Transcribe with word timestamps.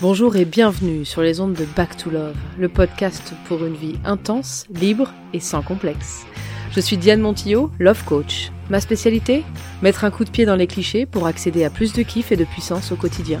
Bonjour 0.00 0.34
et 0.34 0.44
bienvenue 0.44 1.04
sur 1.04 1.22
les 1.22 1.40
ondes 1.40 1.54
de 1.54 1.64
Back 1.64 1.96
to 1.96 2.10
Love, 2.10 2.36
le 2.58 2.68
podcast 2.68 3.32
pour 3.46 3.64
une 3.64 3.76
vie 3.76 3.94
intense, 4.04 4.66
libre 4.68 5.14
et 5.32 5.38
sans 5.38 5.62
complexe. 5.62 6.26
Je 6.72 6.80
suis 6.80 6.96
Diane 6.96 7.20
Montillot, 7.20 7.70
Love 7.78 8.04
Coach. 8.04 8.50
Ma 8.70 8.80
spécialité 8.80 9.44
Mettre 9.82 10.02
un 10.02 10.10
coup 10.10 10.24
de 10.24 10.30
pied 10.30 10.46
dans 10.46 10.56
les 10.56 10.66
clichés 10.66 11.06
pour 11.06 11.28
accéder 11.28 11.62
à 11.62 11.70
plus 11.70 11.92
de 11.92 12.02
kiff 12.02 12.32
et 12.32 12.36
de 12.36 12.44
puissance 12.44 12.90
au 12.90 12.96
quotidien. 12.96 13.38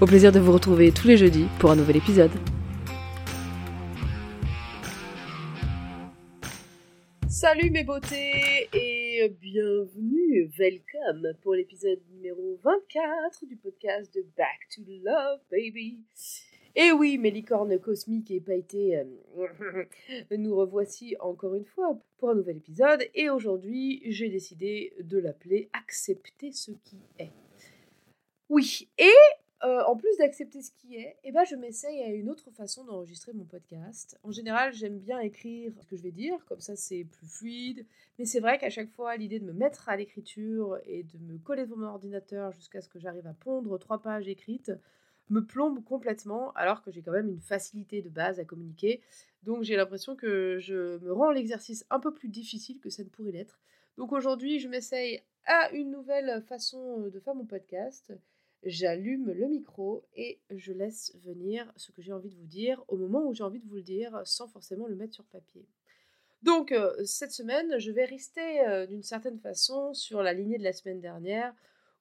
Au 0.00 0.06
plaisir 0.06 0.30
de 0.30 0.38
vous 0.38 0.52
retrouver 0.52 0.92
tous 0.92 1.08
les 1.08 1.16
jeudis 1.16 1.48
pour 1.58 1.72
un 1.72 1.76
nouvel 1.76 1.96
épisode. 1.96 2.30
Salut 7.28 7.70
mes 7.70 7.82
beautés 7.82 8.68
et 8.72 9.05
bienvenue, 9.24 10.50
welcome 10.58 11.32
pour 11.40 11.54
l'épisode 11.54 12.00
numéro 12.10 12.60
24 12.62 13.46
du 13.46 13.56
podcast 13.56 14.12
de 14.14 14.26
Back 14.36 14.68
to 14.74 14.82
Love 14.86 15.40
Baby. 15.50 16.00
Et 16.74 16.92
oui, 16.92 17.16
mes 17.16 17.30
licornes 17.30 17.80
cosmiques 17.80 18.30
et 18.30 18.40
pailletées, 18.40 18.98
euh, 18.98 19.84
nous 20.36 20.54
revoici 20.54 21.16
encore 21.18 21.54
une 21.54 21.64
fois 21.64 21.98
pour 22.18 22.28
un 22.28 22.34
nouvel 22.34 22.58
épisode 22.58 23.08
et 23.14 23.30
aujourd'hui 23.30 24.02
j'ai 24.04 24.28
décidé 24.28 24.92
de 25.00 25.16
l'appeler 25.16 25.70
Accepter 25.72 26.52
ce 26.52 26.72
qui 26.84 26.98
est. 27.18 27.32
Oui, 28.50 28.90
et 28.98 29.08
euh, 29.64 29.82
en 29.84 29.96
plus 29.96 30.14
d'accepter 30.18 30.60
ce 30.60 30.70
qui 30.70 30.96
est, 30.96 31.16
eh 31.24 31.32
ben, 31.32 31.44
je 31.44 31.56
m'essaye 31.56 32.02
à 32.02 32.08
une 32.08 32.28
autre 32.28 32.50
façon 32.50 32.84
d'enregistrer 32.84 33.32
mon 33.32 33.44
podcast. 33.44 34.18
En 34.22 34.30
général, 34.30 34.74
j'aime 34.74 34.98
bien 34.98 35.18
écrire 35.20 35.72
ce 35.80 35.86
que 35.86 35.96
je 35.96 36.02
vais 36.02 36.10
dire, 36.10 36.44
comme 36.44 36.60
ça 36.60 36.76
c'est 36.76 37.04
plus 37.04 37.26
fluide. 37.26 37.86
Mais 38.18 38.26
c'est 38.26 38.40
vrai 38.40 38.58
qu'à 38.58 38.68
chaque 38.68 38.90
fois, 38.90 39.16
l'idée 39.16 39.40
de 39.40 39.46
me 39.46 39.54
mettre 39.54 39.88
à 39.88 39.96
l'écriture 39.96 40.78
et 40.84 41.04
de 41.04 41.18
me 41.18 41.38
coller 41.38 41.64
devant 41.64 41.76
mon 41.76 41.86
ordinateur 41.86 42.52
jusqu'à 42.52 42.82
ce 42.82 42.88
que 42.88 42.98
j'arrive 42.98 43.26
à 43.26 43.32
pondre 43.32 43.78
trois 43.78 44.02
pages 44.02 44.28
écrites 44.28 44.72
me 45.30 45.40
plombe 45.40 45.82
complètement, 45.84 46.52
alors 46.52 46.82
que 46.82 46.90
j'ai 46.90 47.02
quand 47.02 47.12
même 47.12 47.28
une 47.28 47.40
facilité 47.40 48.02
de 48.02 48.10
base 48.10 48.38
à 48.38 48.44
communiquer. 48.44 49.00
Donc 49.42 49.62
j'ai 49.62 49.76
l'impression 49.76 50.16
que 50.16 50.58
je 50.60 50.98
me 50.98 51.12
rends 51.12 51.30
l'exercice 51.30 51.86
un 51.90 51.98
peu 51.98 52.12
plus 52.12 52.28
difficile 52.28 52.78
que 52.78 52.90
ça 52.90 53.02
ne 53.02 53.08
pourrait 53.08 53.32
l'être. 53.32 53.58
Donc 53.96 54.12
aujourd'hui, 54.12 54.60
je 54.60 54.68
m'essaye 54.68 55.22
à 55.46 55.70
une 55.70 55.90
nouvelle 55.90 56.42
façon 56.42 57.08
de 57.08 57.20
faire 57.20 57.34
mon 57.34 57.46
podcast 57.46 58.12
j'allume 58.66 59.30
le 59.30 59.46
micro 59.48 60.04
et 60.16 60.38
je 60.50 60.72
laisse 60.72 61.16
venir 61.24 61.72
ce 61.76 61.92
que 61.92 62.02
j'ai 62.02 62.12
envie 62.12 62.28
de 62.28 62.34
vous 62.34 62.46
dire 62.46 62.84
au 62.88 62.96
moment 62.96 63.24
où 63.26 63.32
j'ai 63.32 63.44
envie 63.44 63.60
de 63.60 63.66
vous 63.66 63.76
le 63.76 63.82
dire 63.82 64.20
sans 64.24 64.48
forcément 64.48 64.86
le 64.86 64.96
mettre 64.96 65.14
sur 65.14 65.24
papier. 65.24 65.64
Donc 66.42 66.72
euh, 66.72 66.92
cette 67.04 67.32
semaine, 67.32 67.78
je 67.78 67.90
vais 67.90 68.04
rester 68.04 68.60
euh, 68.66 68.86
d'une 68.86 69.02
certaine 69.02 69.38
façon 69.38 69.94
sur 69.94 70.22
la 70.22 70.32
lignée 70.32 70.58
de 70.58 70.64
la 70.64 70.72
semaine 70.72 71.00
dernière 71.00 71.54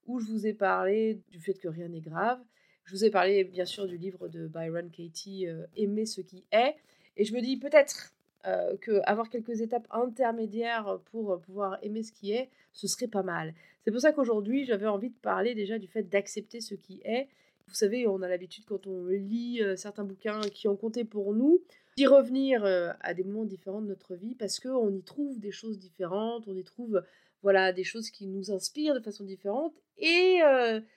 où 0.08 0.20
je 0.20 0.26
vous 0.26 0.46
ai 0.46 0.54
parlé 0.54 1.22
du 1.30 1.40
fait 1.40 1.54
que 1.54 1.68
rien 1.68 1.88
n'est 1.88 2.02
grave. 2.02 2.40
Je 2.84 2.96
vous 2.96 3.06
ai 3.06 3.10
parlé 3.10 3.44
bien 3.44 3.66
sûr 3.66 3.88
du 3.88 3.98
livre 3.98 4.28
de 4.28 4.48
Byron 4.48 4.92
Katie, 4.92 5.48
euh, 5.48 5.66
Aimer 5.76 6.06
ce 6.06 6.22
qui 6.22 6.44
est. 6.52 6.76
Et 7.18 7.26
je 7.26 7.34
me 7.34 7.42
dis 7.42 7.58
peut-être 7.58 8.14
euh, 8.48 8.78
qu'avoir 8.78 9.30
quelques 9.32 9.62
étapes 9.62 9.88
intermédiaires 9.90 11.00
pour 11.06 11.40
pouvoir 11.42 11.80
aimer 11.82 12.04
ce 12.04 12.12
qui 12.12 12.32
est, 12.32 12.52
ce 12.74 12.88
serait 12.88 13.08
pas 13.08 13.24
mal. 13.24 13.56
C'est 13.84 13.90
pour 13.90 14.02
ça 14.02 14.12
qu'aujourd'hui, 14.12 14.66
j'avais 14.66 14.86
envie 14.86 15.10
de 15.10 15.18
parler 15.22 15.56
déjà 15.56 15.80
du 15.80 15.88
fait 15.88 16.04
d'accepter 16.04 16.62
ce 16.62 16.76
qui 16.76 17.02
est. 17.06 17.28
Vous 17.68 17.74
savez, 17.74 18.06
on 18.06 18.22
a 18.22 18.28
l'habitude 18.28 18.66
quand 18.66 18.86
on 18.86 19.08
lit 19.08 19.64
euh, 19.64 19.76
certains 19.76 20.04
bouquins 20.04 20.42
qui 20.42 20.68
ont 20.68 20.76
compté 20.76 21.06
pour 21.06 21.34
nous, 21.34 21.64
d'y 21.98 22.06
revenir 22.06 22.64
euh, 22.66 22.92
à 23.00 23.16
des 23.16 23.24
moments 23.24 23.46
différents 23.46 23.82
de 23.82 23.88
notre 23.88 24.14
vie 24.14 24.36
parce 24.36 24.59
qu'on 24.59 24.94
y 24.94 25.02
trouve 25.02 25.40
des 25.40 25.52
choses 25.52 25.80
différentes, 25.80 26.48
on 26.48 26.56
y 26.56 26.64
trouve 26.64 27.04
voilà 27.42 27.74
des 27.74 27.84
choses 27.84 28.12
qui 28.12 28.28
nous 28.28 28.52
inspirent 28.52 28.94
de 28.94 29.00
façon 29.00 29.24
différente 29.24 29.74
et 29.98 30.40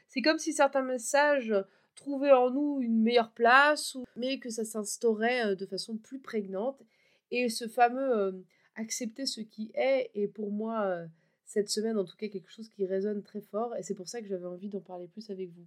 c'est 0.08 0.22
comme 0.22 0.38
si 0.38 0.52
certains 0.52 0.82
messages 0.82 1.54
trouvaient 1.94 2.32
en 2.32 2.50
nous 2.50 2.80
une 2.80 3.02
meilleure 3.02 3.32
place, 3.32 3.96
mais 4.16 4.38
que 4.38 4.48
ça 4.48 4.64
s'instaurait 4.64 5.56
de 5.56 5.66
façon 5.66 5.98
plus 5.98 6.20
prégnante 6.20 6.82
et 7.30 7.48
ce 7.48 7.68
fameux 7.68 8.44
accepter 8.74 9.26
ce 9.26 9.40
qui 9.40 9.70
est 9.74 10.10
est 10.14 10.28
pour 10.28 10.50
moi 10.50 11.02
cette 11.44 11.68
semaine 11.68 11.98
en 11.98 12.04
tout 12.04 12.16
cas 12.16 12.28
quelque 12.28 12.50
chose 12.50 12.68
qui 12.68 12.86
résonne 12.86 13.22
très 13.22 13.40
fort 13.40 13.74
et 13.76 13.82
c'est 13.82 13.94
pour 13.94 14.08
ça 14.08 14.20
que 14.20 14.28
j'avais 14.28 14.46
envie 14.46 14.68
d'en 14.68 14.80
parler 14.80 15.08
plus 15.08 15.30
avec 15.30 15.48
vous. 15.50 15.66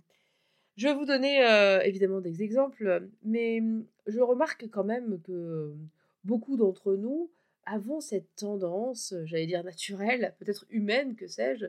Je 0.78 0.88
vais 0.88 0.94
vous 0.94 1.06
donner 1.06 1.42
évidemment 1.84 2.22
des 2.22 2.44
exemples, 2.44 3.10
mais 3.24 3.60
mmh, 3.62 3.86
je 4.08 4.20
remarque 4.20 4.70
quand 4.72 4.86
même 4.86 5.20
que 5.22 5.76
beaucoup 6.24 6.56
d'entre 6.56 6.96
nous 6.96 7.30
avons 7.66 8.02
cette 8.02 8.36
tendance, 8.36 9.14
j'allais 9.26 9.48
dire 9.48 9.64
naturelle, 9.64 10.36
peut-être 10.40 10.66
humaine, 10.70 11.16
que 11.16 11.28
sais-je, 11.28 11.66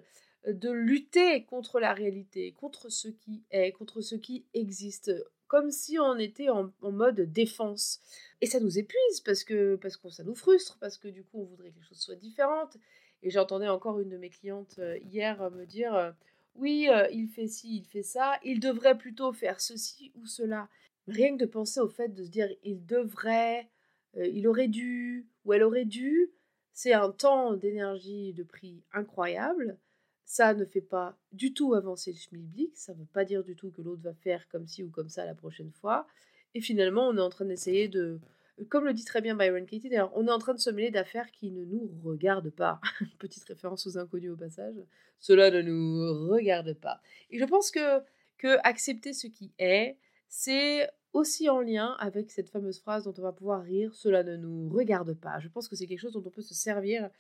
de 0.50 0.70
lutter 0.70 1.44
contre 1.44 1.80
la 1.80 1.92
réalité, 1.92 2.52
contre 2.52 2.90
ce 2.90 3.08
qui 3.08 3.42
est, 3.50 3.72
contre 3.72 4.00
ce 4.00 4.16
qui 4.16 4.44
existe, 4.54 5.12
comme 5.52 5.70
si 5.70 5.98
on 5.98 6.16
était 6.16 6.48
en, 6.48 6.72
mode 6.80 7.20
défense. 7.30 8.00
Et 8.40 8.46
ça 8.46 8.58
nous 8.58 8.78
épuise 8.78 9.20
parce 9.22 9.44
que, 9.44 9.76
parce 9.76 9.98
que 9.98 10.08
ça 10.08 10.24
nous 10.24 10.34
frustre, 10.34 10.78
parce 10.80 10.96
que 10.96 11.08
du 11.08 11.24
coup 11.24 11.42
on 11.42 11.44
voudrait 11.44 11.72
que 11.72 11.78
les 11.78 11.84
choses 11.84 12.00
soient 12.00 12.14
différentes. 12.14 12.78
Et 13.22 13.28
j'entendais 13.28 13.68
encore 13.68 14.00
une 14.00 14.08
de 14.08 14.16
mes 14.16 14.30
clientes 14.30 14.76
euh, 14.78 14.96
hier 15.02 15.50
me 15.50 15.66
dire 15.66 15.94
euh, 15.94 16.10
oui, 16.54 16.88
euh, 16.90 17.06
il 17.12 17.28
fait 17.28 17.48
ci, 17.48 17.76
il 17.76 17.84
fait 17.84 18.02
ça, 18.02 18.40
il 18.42 18.60
devrait 18.60 18.96
plutôt 18.96 19.30
faire 19.34 19.60
ceci 19.60 20.10
ou 20.14 20.24
cela. 20.24 20.70
Rien 21.06 21.36
que 21.36 21.42
de 21.42 21.46
penser 21.46 21.80
au 21.80 21.88
fait 21.88 22.08
de 22.08 22.24
se 22.24 22.30
dire 22.30 22.48
il 22.64 22.86
devrait, 22.86 23.68
il 24.16 24.48
aurait 24.48 24.68
dû 24.68 25.26
ou 25.44 25.52
elle 25.52 25.64
aurait 25.64 25.84
dû, 25.84 26.30
c'est 26.72 26.94
un 26.94 27.10
temps 27.10 27.56
d'énergie 27.56 28.32
de 28.32 28.42
prix 28.42 28.82
incroyable 28.94 29.76
ça 30.24 30.54
ne 30.54 30.64
fait 30.64 30.80
pas 30.80 31.16
du 31.32 31.52
tout 31.52 31.74
avancer 31.74 32.12
le 32.12 32.18
schmilblick, 32.18 32.76
ça 32.76 32.94
ne 32.94 32.98
veut 32.98 33.08
pas 33.12 33.24
dire 33.24 33.44
du 33.44 33.56
tout 33.56 33.70
que 33.70 33.82
l'autre 33.82 34.02
va 34.02 34.14
faire 34.14 34.48
comme 34.48 34.66
ci 34.66 34.82
ou 34.82 34.90
comme 34.90 35.08
ça 35.08 35.24
la 35.24 35.34
prochaine 35.34 35.72
fois. 35.72 36.06
Et 36.54 36.60
finalement, 36.60 37.08
on 37.08 37.16
est 37.16 37.20
en 37.20 37.30
train 37.30 37.44
d'essayer 37.44 37.88
de, 37.88 38.20
comme 38.68 38.84
le 38.84 38.94
dit 38.94 39.04
très 39.04 39.20
bien 39.20 39.34
Byron 39.34 39.66
Katie, 39.66 39.88
d'ailleurs, 39.88 40.12
on 40.14 40.26
est 40.26 40.32
en 40.32 40.38
train 40.38 40.54
de 40.54 40.58
se 40.58 40.70
mêler 40.70 40.90
d'affaires 40.90 41.30
qui 41.30 41.50
ne 41.50 41.64
nous 41.64 41.90
regardent 42.04 42.50
pas. 42.50 42.80
Petite 43.18 43.44
référence 43.44 43.86
aux 43.86 43.98
inconnus 43.98 44.32
au 44.32 44.36
passage. 44.36 44.76
Cela 45.18 45.50
ne 45.50 45.62
nous 45.62 46.28
regarde 46.28 46.74
pas. 46.74 47.00
Et 47.30 47.38
je 47.38 47.44
pense 47.44 47.70
que, 47.70 48.00
que 48.38 48.58
accepter 48.64 49.12
ce 49.12 49.26
qui 49.26 49.52
est, 49.58 49.96
c'est 50.28 50.88
aussi 51.12 51.48
en 51.48 51.60
lien 51.60 51.94
avec 51.98 52.30
cette 52.30 52.48
fameuse 52.48 52.80
phrase 52.80 53.04
dont 53.04 53.14
on 53.18 53.22
va 53.22 53.32
pouvoir 53.32 53.62
rire, 53.62 53.94
cela 53.94 54.22
ne 54.22 54.36
nous 54.36 54.70
regarde 54.70 55.14
pas. 55.14 55.38
Je 55.40 55.48
pense 55.48 55.68
que 55.68 55.76
c'est 55.76 55.86
quelque 55.86 56.00
chose 56.00 56.12
dont 56.12 56.24
on 56.24 56.30
peut 56.30 56.42
se 56.42 56.54
servir 56.54 57.10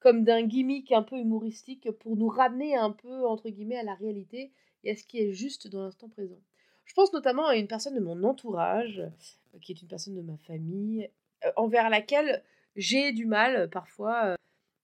comme 0.00 0.24
d'un 0.24 0.42
gimmick 0.42 0.92
un 0.92 1.02
peu 1.02 1.16
humoristique 1.16 1.90
pour 1.90 2.16
nous 2.16 2.28
ramener 2.28 2.74
un 2.74 2.90
peu, 2.90 3.26
entre 3.26 3.50
guillemets, 3.50 3.78
à 3.78 3.82
la 3.82 3.94
réalité 3.94 4.50
et 4.82 4.90
à 4.90 4.96
ce 4.96 5.04
qui 5.04 5.18
est 5.18 5.32
juste 5.32 5.68
dans 5.68 5.82
l'instant 5.82 6.08
présent. 6.08 6.40
Je 6.86 6.94
pense 6.94 7.12
notamment 7.12 7.46
à 7.46 7.56
une 7.56 7.68
personne 7.68 7.94
de 7.94 8.00
mon 8.00 8.24
entourage, 8.24 8.98
euh, 8.98 9.58
qui 9.60 9.70
est 9.70 9.80
une 9.80 9.88
personne 9.88 10.16
de 10.16 10.22
ma 10.22 10.36
famille, 10.38 11.08
euh, 11.44 11.50
envers 11.54 11.88
laquelle 11.88 12.42
j'ai 12.74 13.12
du 13.12 13.26
mal 13.26 13.56
euh, 13.56 13.68
parfois 13.68 14.36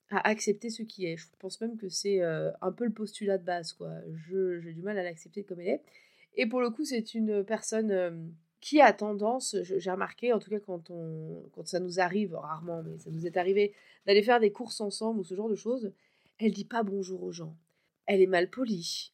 à 0.09 0.29
accepter 0.29 0.69
ce 0.69 0.83
qui 0.83 1.05
est. 1.05 1.17
Je 1.17 1.25
pense 1.39 1.59
même 1.59 1.77
que 1.77 1.89
c'est 1.89 2.21
un 2.23 2.71
peu 2.71 2.85
le 2.85 2.93
postulat 2.93 3.37
de 3.37 3.43
base, 3.43 3.73
quoi. 3.73 3.91
J'ai 4.29 4.71
du 4.71 4.81
mal 4.81 4.97
à 4.97 5.03
l'accepter 5.03 5.43
comme 5.43 5.59
elle 5.59 5.67
est. 5.67 5.83
Et 6.35 6.45
pour 6.45 6.61
le 6.61 6.69
coup, 6.69 6.85
c'est 6.85 7.13
une 7.13 7.43
personne 7.43 8.33
qui 8.59 8.81
a 8.81 8.91
tendance, 8.93 9.55
j'ai 9.61 9.91
remarqué, 9.91 10.33
en 10.33 10.39
tout 10.39 10.49
cas 10.49 10.59
quand, 10.59 10.89
on, 10.89 11.43
quand 11.53 11.67
ça 11.67 11.79
nous 11.79 11.99
arrive, 11.99 12.35
rarement, 12.35 12.83
mais 12.83 12.97
ça 12.97 13.11
nous 13.11 13.25
est 13.25 13.37
arrivé, 13.37 13.73
d'aller 14.05 14.23
faire 14.23 14.39
des 14.39 14.51
courses 14.51 14.81
ensemble 14.81 15.19
ou 15.19 15.23
ce 15.23 15.35
genre 15.35 15.49
de 15.49 15.55
choses, 15.55 15.91
elle 16.39 16.51
dit 16.51 16.65
pas 16.65 16.83
bonjour 16.83 17.23
aux 17.23 17.31
gens. 17.31 17.55
Elle 18.05 18.21
est 18.21 18.27
mal 18.27 18.49
polie. 18.49 19.11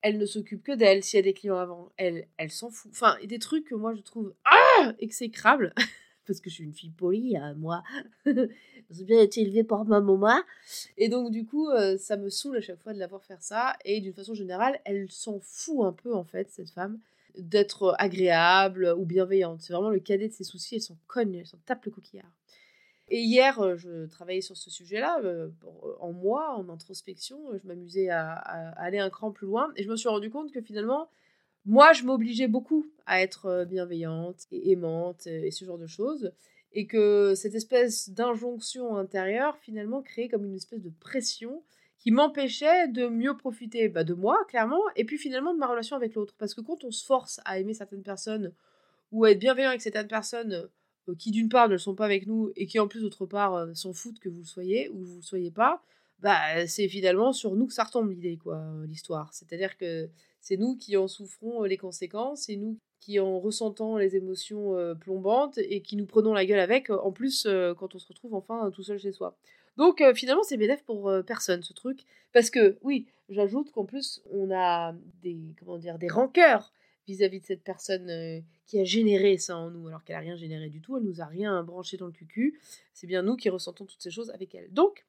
Elle 0.00 0.18
ne 0.18 0.26
s'occupe 0.26 0.62
que 0.62 0.72
d'elle 0.72 1.02
s'il 1.02 1.18
y 1.18 1.20
a 1.20 1.22
des 1.22 1.32
clients 1.32 1.58
avant. 1.58 1.92
Elle, 1.96 2.26
elle 2.36 2.50
s'en 2.50 2.70
fout. 2.70 2.90
Enfin, 2.92 3.16
des 3.24 3.38
trucs 3.38 3.64
que 3.64 3.74
moi 3.74 3.94
je 3.94 4.00
trouve 4.00 4.34
ah 4.44 4.92
exécrables. 4.98 5.72
parce 6.26 6.40
que 6.40 6.50
je 6.50 6.54
suis 6.56 6.64
une 6.64 6.72
fille 6.72 6.90
polie, 6.90 7.36
hein, 7.36 7.54
moi. 7.54 7.82
J'ai 8.26 9.04
bien 9.04 9.20
été 9.20 9.40
élevée 9.40 9.64
par 9.64 9.84
ma 9.84 10.00
maman. 10.00 10.42
Et 10.96 11.08
donc, 11.08 11.30
du 11.30 11.44
coup, 11.44 11.68
euh, 11.70 11.96
ça 11.98 12.16
me 12.16 12.28
saoule 12.28 12.58
à 12.58 12.60
chaque 12.60 12.80
fois 12.82 12.92
de 12.92 12.98
la 12.98 13.06
voir 13.06 13.24
faire 13.24 13.42
ça. 13.42 13.74
Et 13.84 14.00
d'une 14.00 14.12
façon 14.12 14.34
générale, 14.34 14.80
elle 14.84 15.10
s'en 15.10 15.40
fout 15.40 15.84
un 15.84 15.92
peu, 15.92 16.14
en 16.14 16.24
fait, 16.24 16.50
cette 16.50 16.70
femme 16.70 16.98
d'être 17.36 17.94
agréable 17.98 18.94
ou 18.96 19.04
bienveillante. 19.04 19.62
C'est 19.62 19.72
vraiment 19.72 19.90
le 19.90 20.00
cadet 20.00 20.28
de 20.28 20.32
ses 20.32 20.44
soucis, 20.44 20.76
elle 20.76 20.82
s'en 20.82 20.98
cogne, 21.06 21.34
elle 21.36 21.46
s'en 21.46 21.58
tape 21.64 21.84
le 21.84 21.90
coquillard. 21.90 22.30
Et 23.08 23.20
hier, 23.20 23.60
euh, 23.60 23.76
je 23.76 24.06
travaillais 24.06 24.40
sur 24.40 24.56
ce 24.56 24.70
sujet-là, 24.70 25.20
euh, 25.22 25.50
en 26.00 26.12
moi, 26.12 26.56
en 26.56 26.68
introspection, 26.68 27.38
je 27.62 27.66
m'amusais 27.66 28.08
à, 28.08 28.32
aller 28.78 28.98
un 28.98 29.10
cran 29.10 29.32
plus 29.32 29.46
loin, 29.46 29.70
et 29.76 29.82
je 29.82 29.90
me 29.90 29.96
suis 29.96 30.08
rendu 30.08 30.30
compte 30.30 30.50
que 30.50 30.62
finalement, 30.62 31.10
moi, 31.66 31.92
je 31.92 32.04
m'obligeais 32.04 32.48
beaucoup 32.48 32.86
à 33.06 33.20
être 33.20 33.46
euh, 33.46 33.64
bienveillante 33.64 34.46
et 34.50 34.70
aimante 34.72 35.26
et 35.26 35.50
ce 35.50 35.64
genre 35.64 35.78
de 35.78 35.86
choses, 35.86 36.32
et 36.72 36.86
que 36.86 37.34
cette 37.34 37.54
espèce 37.54 38.08
d'injonction 38.08 38.96
intérieure, 38.96 39.58
finalement, 39.58 40.00
créait 40.00 40.28
comme 40.28 40.46
une 40.46 40.54
espèce 40.54 40.80
de 40.80 40.90
pression 41.00 41.62
qui 42.02 42.10
m'empêchait 42.10 42.88
de 42.88 43.06
mieux 43.06 43.36
profiter 43.36 43.88
bah, 43.88 44.02
de 44.02 44.12
moi, 44.12 44.36
clairement, 44.48 44.82
et 44.96 45.04
puis 45.04 45.18
finalement 45.18 45.54
de 45.54 45.58
ma 45.60 45.68
relation 45.68 45.94
avec 45.94 46.14
l'autre. 46.16 46.34
Parce 46.36 46.52
que 46.52 46.60
quand 46.60 46.82
on 46.82 46.90
se 46.90 47.04
force 47.04 47.40
à 47.44 47.60
aimer 47.60 47.74
certaines 47.74 48.02
personnes 48.02 48.52
ou 49.12 49.24
à 49.24 49.30
être 49.30 49.38
bienveillant 49.38 49.68
avec 49.68 49.82
certaines 49.82 50.08
personnes 50.08 50.68
euh, 51.08 51.14
qui 51.16 51.30
d'une 51.30 51.48
part 51.48 51.68
ne 51.68 51.74
le 51.74 51.78
sont 51.78 51.94
pas 51.94 52.04
avec 52.04 52.26
nous 52.26 52.50
et 52.56 52.66
qui 52.66 52.80
en 52.80 52.88
plus 52.88 53.02
d'autre 53.02 53.24
part 53.24 53.54
euh, 53.54 53.74
s'en 53.74 53.92
foutent 53.92 54.18
que 54.18 54.28
vous 54.28 54.40
le 54.40 54.46
soyez 54.46 54.88
ou 54.88 55.04
vous 55.04 55.16
le 55.16 55.22
soyez 55.22 55.52
pas, 55.52 55.80
bah 56.18 56.66
c'est 56.66 56.88
finalement 56.88 57.32
sur 57.32 57.54
nous 57.54 57.68
que 57.68 57.72
ça 57.72 57.84
retombe 57.84 58.10
l'idée, 58.10 58.36
quoi, 58.36 58.56
euh, 58.56 58.84
l'histoire. 58.86 59.32
C'est-à-dire 59.32 59.76
que 59.76 60.08
C'est 60.42 60.58
nous 60.58 60.76
qui 60.76 60.96
en 60.96 61.08
souffrons 61.08 61.62
les 61.62 61.78
conséquences, 61.78 62.42
c'est 62.42 62.56
nous 62.56 62.76
qui 63.00 63.18
en 63.18 63.40
ressentant 63.40 63.96
les 63.96 64.16
émotions 64.16 64.76
plombantes 65.00 65.56
et 65.58 65.80
qui 65.80 65.96
nous 65.96 66.04
prenons 66.04 66.34
la 66.34 66.44
gueule 66.44 66.58
avec, 66.58 66.90
en 66.90 67.12
plus 67.12 67.48
quand 67.78 67.94
on 67.94 67.98
se 67.98 68.08
retrouve 68.08 68.34
enfin 68.34 68.70
tout 68.72 68.82
seul 68.82 68.98
chez 68.98 69.12
soi. 69.12 69.36
Donc 69.76 70.02
finalement 70.14 70.42
c'est 70.42 70.56
bénéf 70.56 70.82
pour 70.82 71.10
personne 71.26 71.62
ce 71.62 71.72
truc, 71.72 72.00
parce 72.32 72.50
que 72.50 72.76
oui, 72.82 73.06
j'ajoute 73.28 73.70
qu'en 73.70 73.84
plus 73.84 74.20
on 74.30 74.50
a 74.50 74.94
des 75.22 75.38
comment 75.58 75.78
dire 75.78 75.98
des 75.98 76.08
rancœurs 76.08 76.72
vis-à-vis 77.06 77.40
de 77.40 77.46
cette 77.46 77.62
personne 77.62 78.42
qui 78.66 78.78
a 78.78 78.84
généré 78.84 79.38
ça 79.38 79.56
en 79.56 79.70
nous, 79.70 79.88
alors 79.88 80.04
qu'elle 80.04 80.16
a 80.16 80.20
rien 80.20 80.36
généré 80.36 80.68
du 80.68 80.80
tout, 80.80 80.96
elle 80.96 81.04
nous 81.04 81.20
a 81.20 81.26
rien 81.26 81.62
branché 81.62 81.96
dans 81.96 82.06
le 82.06 82.12
cucu. 82.12 82.60
C'est 82.94 83.06
bien 83.06 83.22
nous 83.22 83.36
qui 83.36 83.48
ressentons 83.48 83.84
toutes 83.84 84.02
ces 84.02 84.10
choses 84.10 84.30
avec 84.30 84.54
elle. 84.54 84.72
Donc 84.72 85.04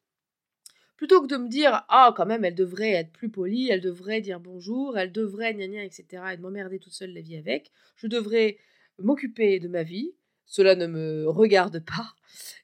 plutôt 0.95 1.21
que 1.21 1.27
de 1.27 1.37
me 1.37 1.47
dire 1.47 1.83
ah 1.89 2.13
quand 2.15 2.25
même 2.25 2.45
elle 2.45 2.55
devrait 2.55 2.91
être 2.91 3.11
plus 3.11 3.29
polie, 3.29 3.69
elle 3.69 3.81
devrait 3.81 4.21
dire 4.21 4.39
bonjour, 4.39 4.97
elle 4.97 5.11
devrait 5.11 5.53
gna 5.53 5.67
gna 5.67 5.83
etc 5.83 6.23
et 6.33 6.37
de 6.37 6.41
m'emmerder 6.41 6.79
toute 6.79 6.93
seule 6.93 7.13
la 7.13 7.21
vie 7.21 7.37
avec, 7.37 7.71
je 7.95 8.07
devrais 8.07 8.57
m'occuper 8.99 9.59
de 9.59 9.67
ma 9.67 9.83
vie, 9.83 10.13
cela 10.45 10.75
ne 10.75 10.87
me 10.87 11.27
regarde 11.27 11.83
pas 11.83 12.13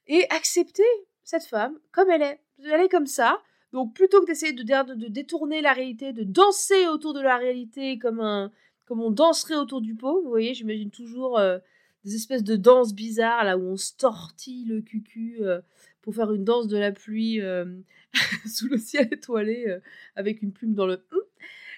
et 0.08 0.26
accepter 0.30 0.84
cette 1.24 1.46
femme 1.46 1.78
comme 1.92 2.10
elle 2.10 2.22
est, 2.22 2.40
elle 2.66 2.82
est 2.82 2.90
comme 2.90 3.08
ça. 3.08 3.42
Donc 3.72 3.94
plutôt 3.94 4.22
que 4.22 4.26
d'essayer 4.26 4.54
de, 4.54 4.64
de, 4.64 5.08
détourner 5.10 5.62
la 5.62 5.74
réalité, 5.74 6.12
de 6.12 6.24
danser 6.24 6.88
autour 6.88 7.14
de 7.14 7.22
la 7.22 7.38
réalité 7.38 8.00
comme 8.00 8.20
un 8.20 8.52
comme 8.86 9.02
on 9.02 9.12
danserait 9.12 9.56
autour 9.56 9.82
du 9.82 9.94
pot, 9.94 10.24
vous 10.24 10.30
voyez, 10.30 10.56
j'imagine 10.56 10.90
toujours 10.90 11.38
euh, 11.38 11.60
des 12.04 12.16
espèces 12.16 12.44
de 12.44 12.56
danses 12.56 12.96
bizarres 12.96 13.44
là 13.44 13.56
où 13.56 13.62
on 13.62 13.78
se 13.78 13.94
tortille 13.96 14.66
le 14.66 14.82
cucu 14.82 15.38
euh, 15.42 15.62
pour 16.02 16.16
faire 16.16 16.32
une 16.32 16.44
danse 16.44 16.68
de 16.68 16.78
la 16.78 16.92
pluie 16.92 17.40
euh, 17.40 17.66
sous 18.48 18.68
le 18.68 18.78
ciel 18.78 19.08
étoilé 19.12 19.66
euh, 19.68 19.80
avec 20.16 20.42
une 20.42 20.52
plume 20.52 20.74
dans 20.74 20.88
le 20.88 21.06
hum. 21.12 21.20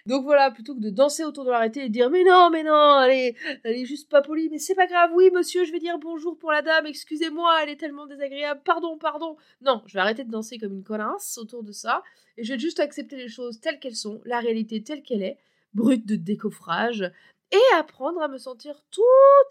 donc 0.05 0.23
voilà, 0.23 0.51
plutôt 0.51 0.75
que 0.75 0.79
de 0.79 0.89
danser 0.89 1.23
autour 1.23 1.45
de 1.45 1.51
l'arrêté 1.51 1.85
et 1.85 1.89
dire 1.89 2.09
mais 2.09 2.23
non, 2.23 2.49
mais 2.51 2.63
non, 2.63 3.01
elle 3.03 3.11
est, 3.11 3.35
elle 3.63 3.75
est 3.75 3.85
juste 3.85 4.09
pas 4.09 4.21
polie, 4.21 4.49
mais 4.49 4.59
c'est 4.59 4.75
pas 4.75 4.87
grave, 4.87 5.11
oui 5.13 5.29
monsieur, 5.33 5.65
je 5.65 5.71
vais 5.71 5.79
dire 5.79 5.99
bonjour 5.99 6.37
pour 6.37 6.51
la 6.51 6.61
dame, 6.61 6.85
excusez-moi, 6.85 7.59
elle 7.63 7.69
est 7.69 7.79
tellement 7.79 8.07
désagréable, 8.07 8.61
pardon, 8.63 8.97
pardon. 8.97 9.37
Non, 9.61 9.83
je 9.87 9.93
vais 9.93 9.99
arrêter 9.99 10.23
de 10.23 10.31
danser 10.31 10.57
comme 10.57 10.73
une 10.73 10.83
connasse 10.83 11.37
autour 11.37 11.63
de 11.63 11.71
ça 11.71 12.03
et 12.37 12.43
je 12.43 12.53
vais 12.53 12.59
juste 12.59 12.79
accepter 12.79 13.17
les 13.17 13.27
choses 13.27 13.59
telles 13.59 13.79
qu'elles 13.79 13.95
sont, 13.95 14.21
la 14.25 14.39
réalité 14.39 14.83
telle 14.83 15.03
qu'elle 15.03 15.23
est, 15.23 15.37
brute 15.73 16.05
de 16.05 16.15
décoffrage, 16.15 17.11
et 17.51 17.75
apprendre 17.77 18.21
à 18.21 18.27
me 18.27 18.37
sentir 18.37 18.81
tout 18.91 19.01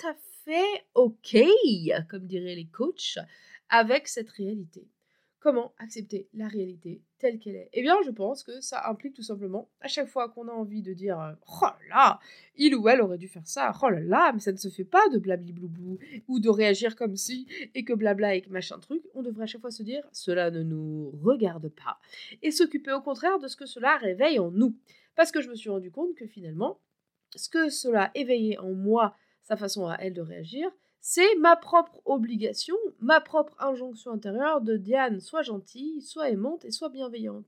à 0.09 0.15
fait 0.45 0.85
ok, 0.95 1.37
comme 2.09 2.27
diraient 2.27 2.55
les 2.55 2.67
coachs, 2.67 3.19
avec 3.69 4.09
cette 4.09 4.31
réalité. 4.31 4.87
Comment 5.41 5.73
accepter 5.79 6.29
la 6.35 6.49
réalité 6.49 7.03
telle 7.19 7.39
qu'elle 7.39 7.57
est 7.57 7.71
Eh 7.73 7.81
bien, 7.81 7.97
je 8.05 8.11
pense 8.11 8.45
que 8.45 8.61
ça 8.61 8.87
implique 8.91 9.15
tout 9.15 9.23
simplement, 9.23 9.71
à 9.81 9.89
chaque 9.89 10.09
fois 10.09 10.29
qu'on 10.29 10.49
a 10.49 10.53
envie 10.53 10.83
de 10.83 10.93
dire 10.93 11.19
euh, 11.19 11.33
Oh 11.63 11.69
là 11.89 12.21
il 12.57 12.75
ou 12.75 12.87
elle 12.91 13.01
aurait 13.01 13.17
dû 13.17 13.27
faire 13.27 13.47
ça, 13.47 13.73
oh 13.83 13.89
là 13.89 14.01
là, 14.01 14.33
mais 14.35 14.41
ça 14.41 14.53
ne 14.53 14.59
se 14.59 14.69
fait 14.69 14.85
pas 14.85 15.09
de 15.09 15.19
blabli-blou-blou, 15.19 15.99
ou 16.29 16.41
de 16.41 16.49
réagir 16.51 16.95
comme 16.95 17.17
si, 17.17 17.47
et 17.75 17.85
que 17.85 17.95
blabla 17.95 18.35
et 18.35 18.43
que 18.43 18.51
machin 18.51 18.79
truc, 18.79 19.03
on 19.15 19.23
devrait 19.23 19.45
à 19.45 19.47
chaque 19.47 19.63
fois 19.63 19.71
se 19.71 19.83
dire 19.83 20.07
Cela 20.13 20.51
ne 20.51 20.63
nous 20.63 21.11
regarde 21.23 21.71
pas, 21.71 21.99
et 22.43 22.51
s'occuper 22.51 22.93
au 22.93 23.01
contraire 23.01 23.39
de 23.39 23.49
ce 23.49 23.57
que 23.57 23.65
cela 23.65 23.97
réveille 23.97 24.39
en 24.39 24.51
nous. 24.51 24.77
Parce 25.17 25.33
que 25.33 25.41
je 25.41 25.49
me 25.49 25.55
suis 25.55 25.71
rendu 25.71 25.91
compte 25.91 26.15
que 26.17 26.27
finalement, 26.27 26.81
ce 27.35 27.49
que 27.49 27.71
cela 27.71 28.11
éveillait 28.15 28.59
en 28.59 28.75
moi, 28.75 29.17
sa 29.43 29.57
façon 29.57 29.87
à 29.87 29.97
elle 30.01 30.13
de 30.13 30.21
réagir, 30.21 30.71
c'est 31.01 31.35
ma 31.37 31.57
propre 31.57 32.03
obligation, 32.05 32.77
ma 33.01 33.21
propre 33.21 33.55
injonction 33.59 34.13
intérieure 34.13 34.61
de 34.61 34.77
Diane, 34.77 35.21
soit 35.21 35.43
gentille, 35.43 36.03
soit 36.03 36.31
aimante 36.31 36.65
et 36.65 36.71
soit 36.71 36.89
bienveillante. 36.89 37.47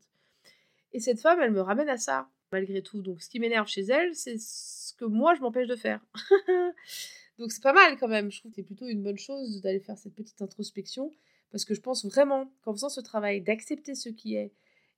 Et 0.92 1.00
cette 1.00 1.20
femme, 1.20 1.40
elle 1.40 1.52
me 1.52 1.60
ramène 1.60 1.88
à 1.88 1.96
ça, 1.96 2.28
malgré 2.52 2.82
tout. 2.82 3.02
Donc 3.02 3.22
ce 3.22 3.28
qui 3.28 3.40
m'énerve 3.40 3.68
chez 3.68 3.82
elle, 3.82 4.14
c'est 4.14 4.38
ce 4.38 4.94
que 4.94 5.04
moi, 5.04 5.34
je 5.34 5.40
m'empêche 5.40 5.68
de 5.68 5.76
faire. 5.76 6.04
Donc 7.38 7.52
c'est 7.52 7.62
pas 7.62 7.72
mal 7.72 7.96
quand 7.98 8.08
même. 8.08 8.30
Je 8.30 8.40
trouve 8.40 8.50
que 8.50 8.56
c'est 8.56 8.62
plutôt 8.62 8.86
une 8.86 9.02
bonne 9.02 9.18
chose 9.18 9.62
d'aller 9.62 9.80
faire 9.80 9.98
cette 9.98 10.14
petite 10.14 10.42
introspection, 10.42 11.10
parce 11.50 11.64
que 11.64 11.74
je 11.74 11.80
pense 11.80 12.04
vraiment 12.04 12.50
qu'en 12.62 12.72
faisant 12.72 12.88
ce 12.88 13.00
travail 13.00 13.40
d'accepter 13.40 13.94
ce 13.94 14.08
qui 14.08 14.36
est, 14.36 14.52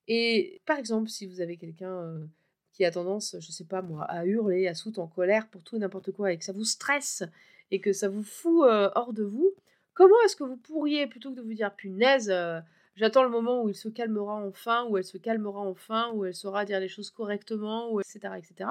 et 0.08 0.60
par 0.66 0.78
exemple, 0.78 1.08
si 1.08 1.26
vous 1.26 1.40
avez 1.40 1.56
quelqu'un... 1.56 1.92
Euh, 1.92 2.26
qui 2.74 2.84
a 2.84 2.90
tendance, 2.90 3.36
je 3.38 3.52
sais 3.52 3.64
pas 3.64 3.82
moi, 3.82 4.04
à 4.04 4.26
hurler, 4.26 4.66
à 4.66 4.74
sauter 4.74 4.98
en 4.98 5.06
colère 5.06 5.48
pour 5.48 5.62
tout 5.62 5.76
et 5.76 5.78
n'importe 5.78 6.10
quoi 6.10 6.32
et 6.32 6.38
que 6.38 6.44
ça 6.44 6.52
vous 6.52 6.64
stresse 6.64 7.22
et 7.70 7.80
que 7.80 7.92
ça 7.92 8.08
vous 8.08 8.24
fout 8.24 8.64
euh, 8.64 8.90
hors 8.96 9.12
de 9.12 9.22
vous, 9.22 9.52
comment 9.94 10.14
est-ce 10.24 10.36
que 10.36 10.44
vous 10.44 10.56
pourriez, 10.56 11.06
plutôt 11.06 11.30
que 11.30 11.36
de 11.36 11.42
vous 11.42 11.54
dire 11.54 11.74
punaise, 11.74 12.28
euh, 12.30 12.60
j'attends 12.96 13.22
le 13.22 13.30
moment 13.30 13.62
où 13.62 13.68
il 13.68 13.74
se 13.74 13.88
calmera 13.88 14.34
enfin, 14.34 14.84
où 14.88 14.98
elle 14.98 15.04
se 15.04 15.18
calmera 15.18 15.60
enfin, 15.60 16.12
où 16.12 16.24
elle 16.24 16.34
saura 16.34 16.64
dire 16.64 16.80
les 16.80 16.88
choses 16.88 17.10
correctement, 17.10 17.98
etc., 18.00 18.34
etc. 18.36 18.70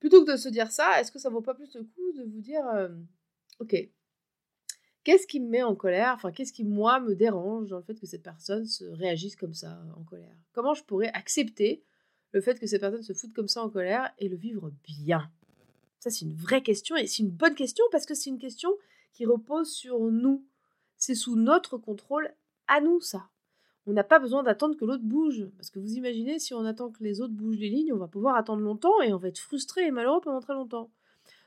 Plutôt 0.00 0.24
que 0.24 0.32
de 0.32 0.36
se 0.36 0.48
dire 0.48 0.70
ça, 0.70 1.00
est-ce 1.00 1.10
que 1.10 1.18
ça 1.18 1.30
vaut 1.30 1.40
pas 1.40 1.54
plus 1.54 1.74
le 1.74 1.82
coup 1.82 2.12
de 2.14 2.24
vous 2.24 2.40
dire, 2.40 2.66
euh, 2.74 2.88
ok, 3.60 3.74
qu'est-ce 5.04 5.26
qui 5.26 5.40
me 5.40 5.48
met 5.48 5.62
en 5.62 5.74
colère 5.74 6.12
Enfin, 6.14 6.32
qu'est-ce 6.32 6.52
qui, 6.52 6.64
moi, 6.64 7.00
me 7.00 7.14
dérange 7.14 7.70
dans 7.70 7.78
le 7.78 7.82
fait 7.82 7.98
que 7.98 8.06
cette 8.06 8.22
personne 8.22 8.66
se 8.66 8.84
réagisse 8.84 9.36
comme 9.36 9.54
ça, 9.54 9.80
en 9.96 10.04
colère? 10.04 10.36
Comment 10.52 10.74
je 10.74 10.84
pourrais 10.84 11.10
accepter 11.14 11.82
le 12.32 12.40
fait 12.40 12.60
que 12.60 12.66
cette 12.66 12.82
personne 12.82 13.02
se 13.02 13.14
foute 13.14 13.32
comme 13.32 13.48
ça 13.48 13.62
en 13.62 13.70
colère 13.70 14.12
et 14.18 14.28
le 14.28 14.36
vivre 14.36 14.70
bien? 14.84 15.30
Ça, 15.98 16.10
c'est 16.10 16.24
une 16.24 16.34
vraie 16.34 16.62
question 16.62 16.94
et 16.94 17.06
c'est 17.06 17.22
une 17.22 17.30
bonne 17.30 17.54
question 17.56 17.84
parce 17.90 18.06
que 18.06 18.14
c'est 18.14 18.30
une 18.30 18.38
question 18.38 18.70
qui 19.12 19.26
repose 19.26 19.72
sur 19.72 19.98
nous. 19.98 20.46
C'est 20.98 21.14
sous 21.14 21.36
notre 21.36 21.78
contrôle 21.78 22.30
à 22.66 22.80
nous, 22.80 23.00
ça. 23.00 23.28
On 23.86 23.92
n'a 23.92 24.04
pas 24.04 24.18
besoin 24.18 24.42
d'attendre 24.42 24.76
que 24.76 24.84
l'autre 24.84 25.04
bouge. 25.04 25.46
Parce 25.56 25.70
que 25.70 25.78
vous 25.78 25.94
imaginez, 25.94 26.38
si 26.38 26.52
on 26.52 26.64
attend 26.64 26.90
que 26.90 27.02
les 27.02 27.22
autres 27.22 27.32
bougent 27.32 27.58
les 27.58 27.70
lignes, 27.70 27.92
on 27.92 27.98
va 27.98 28.08
pouvoir 28.08 28.36
attendre 28.36 28.60
longtemps 28.60 29.00
et 29.00 29.14
on 29.14 29.16
va 29.16 29.28
être 29.28 29.38
frustré 29.38 29.86
et 29.86 29.90
malheureux 29.90 30.20
pendant 30.20 30.40
très 30.40 30.52
longtemps. 30.52 30.90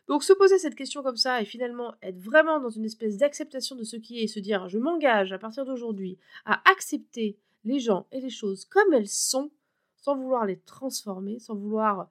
Donc 0.08 0.24
se 0.24 0.34
poser 0.34 0.58
cette 0.58 0.76
question 0.76 1.04
comme 1.04 1.18
ça 1.18 1.42
et 1.42 1.46
finalement 1.46 1.94
être 2.02 2.18
vraiment 2.18 2.60
dans 2.60 2.70
une 2.70 2.86
espèce 2.86 3.18
d'acceptation 3.18 3.76
de 3.76 3.84
ce 3.84 3.96
qui 3.96 4.20
est 4.20 4.24
et 4.24 4.28
se 4.28 4.40
dire 4.40 4.68
je 4.68 4.80
m'engage 4.80 5.32
à 5.32 5.38
partir 5.38 5.64
d'aujourd'hui 5.64 6.18
à 6.46 6.62
accepter 6.70 7.38
les 7.64 7.80
gens 7.80 8.08
et 8.12 8.20
les 8.20 8.30
choses 8.30 8.66
comme 8.66 8.94
elles 8.94 9.08
sont, 9.08 9.52
sans 9.96 10.16
vouloir 10.16 10.46
les 10.46 10.58
transformer, 10.58 11.40
sans 11.40 11.56
vouloir 11.56 12.10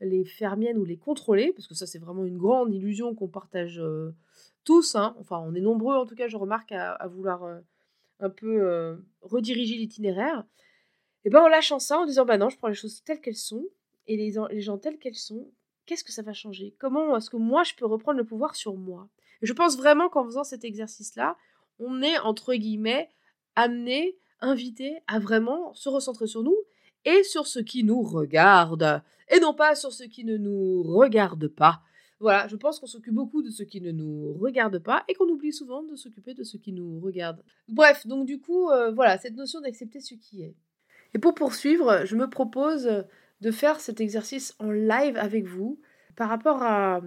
les 0.00 0.24
faire 0.24 0.56
miennes 0.56 0.78
ou 0.78 0.84
les 0.84 0.96
contrôler, 0.96 1.52
parce 1.52 1.66
que 1.66 1.74
ça 1.74 1.86
c'est 1.86 1.98
vraiment 1.98 2.24
une 2.24 2.38
grande 2.38 2.72
illusion 2.72 3.14
qu'on 3.14 3.28
partage 3.28 3.80
euh, 3.80 4.14
tous, 4.64 4.94
hein. 4.94 5.14
enfin 5.18 5.38
on 5.38 5.54
est 5.54 5.60
nombreux 5.60 5.96
en 5.96 6.06
tout 6.06 6.14
cas 6.14 6.28
je 6.28 6.36
remarque 6.36 6.72
à, 6.72 7.06
vouloir 7.08 7.44
euh, 7.44 7.58
un 8.20 8.30
peu 8.30 8.62
euh, 8.62 8.96
rediriger 9.20 9.76
l'itinéraire, 9.76 10.44
et 11.24 11.30
ben 11.30 11.40
en 11.40 11.48
lâchant 11.48 11.78
ça, 11.78 11.98
en 11.98 12.06
disant 12.06 12.24
bah 12.24 12.38
non 12.38 12.48
je 12.48 12.58
prends 12.58 12.68
les 12.68 12.74
choses 12.74 13.02
telles 13.04 13.20
qu'elles 13.20 13.36
sont, 13.36 13.64
et 14.06 14.16
les, 14.16 14.60
gens 14.60 14.78
tels 14.78 14.98
qu'elles 14.98 15.14
sont, 15.14 15.50
qu'est-ce 15.86 16.04
que 16.04 16.12
ça 16.12 16.22
va 16.22 16.32
changer? 16.32 16.74
Comment 16.78 17.16
est-ce 17.16 17.30
que 17.30 17.36
moi 17.36 17.62
je 17.62 17.74
peux 17.74 17.86
reprendre 17.86 18.18
le 18.18 18.24
pouvoir 18.24 18.56
sur 18.56 18.76
moi? 18.76 19.08
Et 19.42 19.46
Je 19.46 19.52
pense 19.52 19.76
vraiment 19.76 20.08
qu'en 20.08 20.24
faisant 20.24 20.44
cet 20.44 20.64
exercice-là, 20.64 21.36
on 21.78 22.02
est 22.02 22.18
entre 22.18 22.54
guillemets 22.54 23.08
amené, 23.56 24.16
invité 24.40 24.98
à 25.06 25.18
vraiment 25.18 25.72
se 25.74 25.88
recentrer 25.88 26.26
sur 26.26 26.42
nous 26.42 26.56
et 27.04 27.22
sur 27.24 27.46
ce 27.46 27.58
qui 27.58 27.84
nous 27.84 28.02
regarde, 28.02 29.02
et 29.28 29.40
non 29.40 29.54
pas 29.54 29.74
sur 29.74 29.92
ce 29.92 30.04
qui 30.04 30.24
ne 30.24 30.36
nous 30.36 30.82
regarde 30.82 31.48
pas. 31.48 31.82
Voilà, 32.22 32.46
je 32.46 32.54
pense 32.54 32.78
qu'on 32.78 32.86
s'occupe 32.86 33.14
beaucoup 33.14 33.42
de 33.42 33.50
ce 33.50 33.64
qui 33.64 33.80
ne 33.80 33.90
nous 33.90 34.34
regarde 34.34 34.78
pas 34.78 35.02
et 35.08 35.14
qu'on 35.14 35.28
oublie 35.28 35.52
souvent 35.52 35.82
de 35.82 35.96
s'occuper 35.96 36.34
de 36.34 36.44
ce 36.44 36.56
qui 36.56 36.72
nous 36.72 37.00
regarde. 37.00 37.42
Bref, 37.68 38.06
donc 38.06 38.26
du 38.26 38.38
coup, 38.38 38.70
euh, 38.70 38.92
voilà, 38.92 39.18
cette 39.18 39.34
notion 39.34 39.60
d'accepter 39.60 39.98
ce 39.98 40.14
qui 40.14 40.44
est. 40.44 40.54
Et 41.14 41.18
pour 41.18 41.34
poursuivre, 41.34 42.02
je 42.04 42.14
me 42.14 42.30
propose 42.30 43.04
de 43.40 43.50
faire 43.50 43.80
cet 43.80 44.00
exercice 44.00 44.54
en 44.60 44.70
live 44.70 45.16
avec 45.16 45.46
vous 45.46 45.80
par 46.14 46.28
rapport 46.28 46.62
à, 46.62 47.00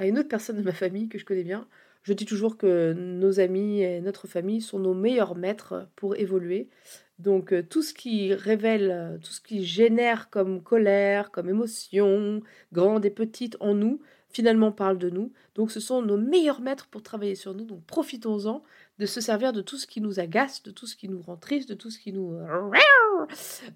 une 0.00 0.18
autre 0.18 0.28
personne 0.28 0.56
de 0.56 0.62
ma 0.62 0.72
famille 0.72 1.10
que 1.10 1.18
je 1.18 1.26
connais 1.26 1.44
bien. 1.44 1.68
Je 2.02 2.14
dis 2.14 2.24
toujours 2.24 2.56
que 2.56 2.94
nos 2.94 3.40
amis 3.40 3.82
et 3.82 4.00
notre 4.00 4.26
famille 4.26 4.62
sont 4.62 4.78
nos 4.78 4.94
meilleurs 4.94 5.34
maîtres 5.34 5.90
pour 5.94 6.16
évoluer. 6.16 6.70
Donc 7.18 7.52
euh, 7.52 7.62
tout 7.62 7.82
ce 7.82 7.92
qui 7.92 8.32
révèle, 8.32 8.90
euh, 8.90 9.18
tout 9.18 9.32
ce 9.32 9.42
qui 9.42 9.64
génère 9.66 10.30
comme 10.30 10.62
colère, 10.62 11.30
comme 11.32 11.50
émotion, 11.50 12.40
grande 12.72 13.04
et 13.04 13.10
petite 13.10 13.58
en 13.60 13.74
nous, 13.74 14.00
finalement 14.38 14.70
parle 14.70 14.98
de 14.98 15.10
nous. 15.10 15.32
Donc 15.56 15.72
ce 15.72 15.80
sont 15.80 16.00
nos 16.00 16.16
meilleurs 16.16 16.60
maîtres 16.60 16.86
pour 16.86 17.02
travailler 17.02 17.34
sur 17.34 17.54
nous. 17.54 17.64
Donc 17.64 17.84
profitons-en 17.86 18.62
de 19.00 19.04
se 19.04 19.20
servir 19.20 19.52
de 19.52 19.62
tout 19.62 19.76
ce 19.76 19.88
qui 19.88 20.00
nous 20.00 20.20
agace, 20.20 20.62
de 20.62 20.70
tout 20.70 20.86
ce 20.86 20.94
qui 20.94 21.08
nous 21.08 21.20
rend 21.20 21.36
triste, 21.36 21.68
de 21.68 21.74
tout 21.74 21.90
ce 21.90 21.98
qui 21.98 22.12
nous 22.12 22.38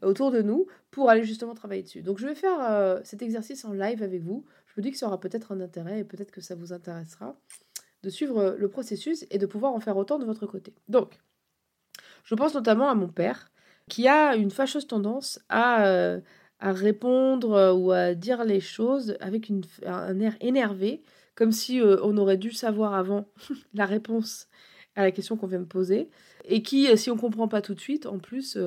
autour 0.03 0.31
de 0.31 0.41
nous 0.41 0.69
pour 0.93 1.11
aller 1.11 1.25
justement 1.25 1.57
travailler 1.57 1.83
dessus. 1.83 2.03
Donc 2.03 2.19
je 2.19 2.29
vais 2.29 2.37
faire 2.37 2.61
euh, 2.61 3.01
cet 3.03 3.23
exercice 3.23 3.65
en 3.65 3.73
live 3.73 4.05
avec 4.05 4.23
vous. 4.23 4.45
Je 4.69 4.75
me 4.77 4.85
dis 4.85 4.93
que 4.93 4.99
ça 4.99 5.09
aura 5.09 5.19
peut-être 5.19 5.51
un 5.51 5.61
intérêt 5.61 5.99
et 5.99 6.05
peut-être 6.05 6.31
que 6.31 6.41
ça 6.41 6.55
vous 6.55 6.73
intéressera 6.73 7.37
de 8.05 8.09
suivre 8.09 8.55
le 8.57 8.69
processus 8.69 9.27
et 9.33 9.39
de 9.39 9.47
pouvoir 9.47 9.73
en 9.73 9.81
faire 9.81 9.97
autant 9.97 10.21
de 10.21 10.25
votre 10.25 10.47
côté. 10.47 10.73
Donc 10.87 11.19
je 12.23 12.37
pense 12.37 12.55
notamment 12.55 12.89
à 12.89 12.95
mon 12.95 13.09
père, 13.09 13.51
qui 13.89 14.07
a 14.07 14.37
une 14.37 14.53
fâcheuse 14.53 14.87
tendance 14.87 15.41
à, 15.49 15.87
euh, 15.87 16.21
à 16.63 16.73
répondre 16.73 17.53
euh, 17.53 17.73
ou 17.75 17.91
à 17.91 18.15
dire 18.15 18.45
les 18.45 18.61
choses 18.61 19.17
avec 19.21 19.49
une, 19.49 19.63
un 19.85 20.19
air 20.21 20.37
énervé, 20.41 21.03
comme 21.35 21.53
si 21.53 21.81
euh, 21.81 21.99
on 22.03 22.17
aurait 22.17 22.39
dû 22.39 22.53
savoir 22.53 22.95
avant 22.95 23.27
la 23.75 23.85
réponse 23.85 24.49
à 24.95 25.03
la 25.03 25.11
question 25.11 25.37
qu'on 25.37 25.47
vient 25.47 25.61
de 25.61 25.65
poser, 25.65 26.09
et 26.45 26.63
qui, 26.63 26.97
si 26.97 27.11
on 27.11 27.17
ne 27.17 27.21
comprend 27.21 27.49
pas 27.49 27.63
tout 27.63 27.75
de 27.75 27.81
suite, 27.81 28.05
en 28.05 28.19
plus, 28.19 28.59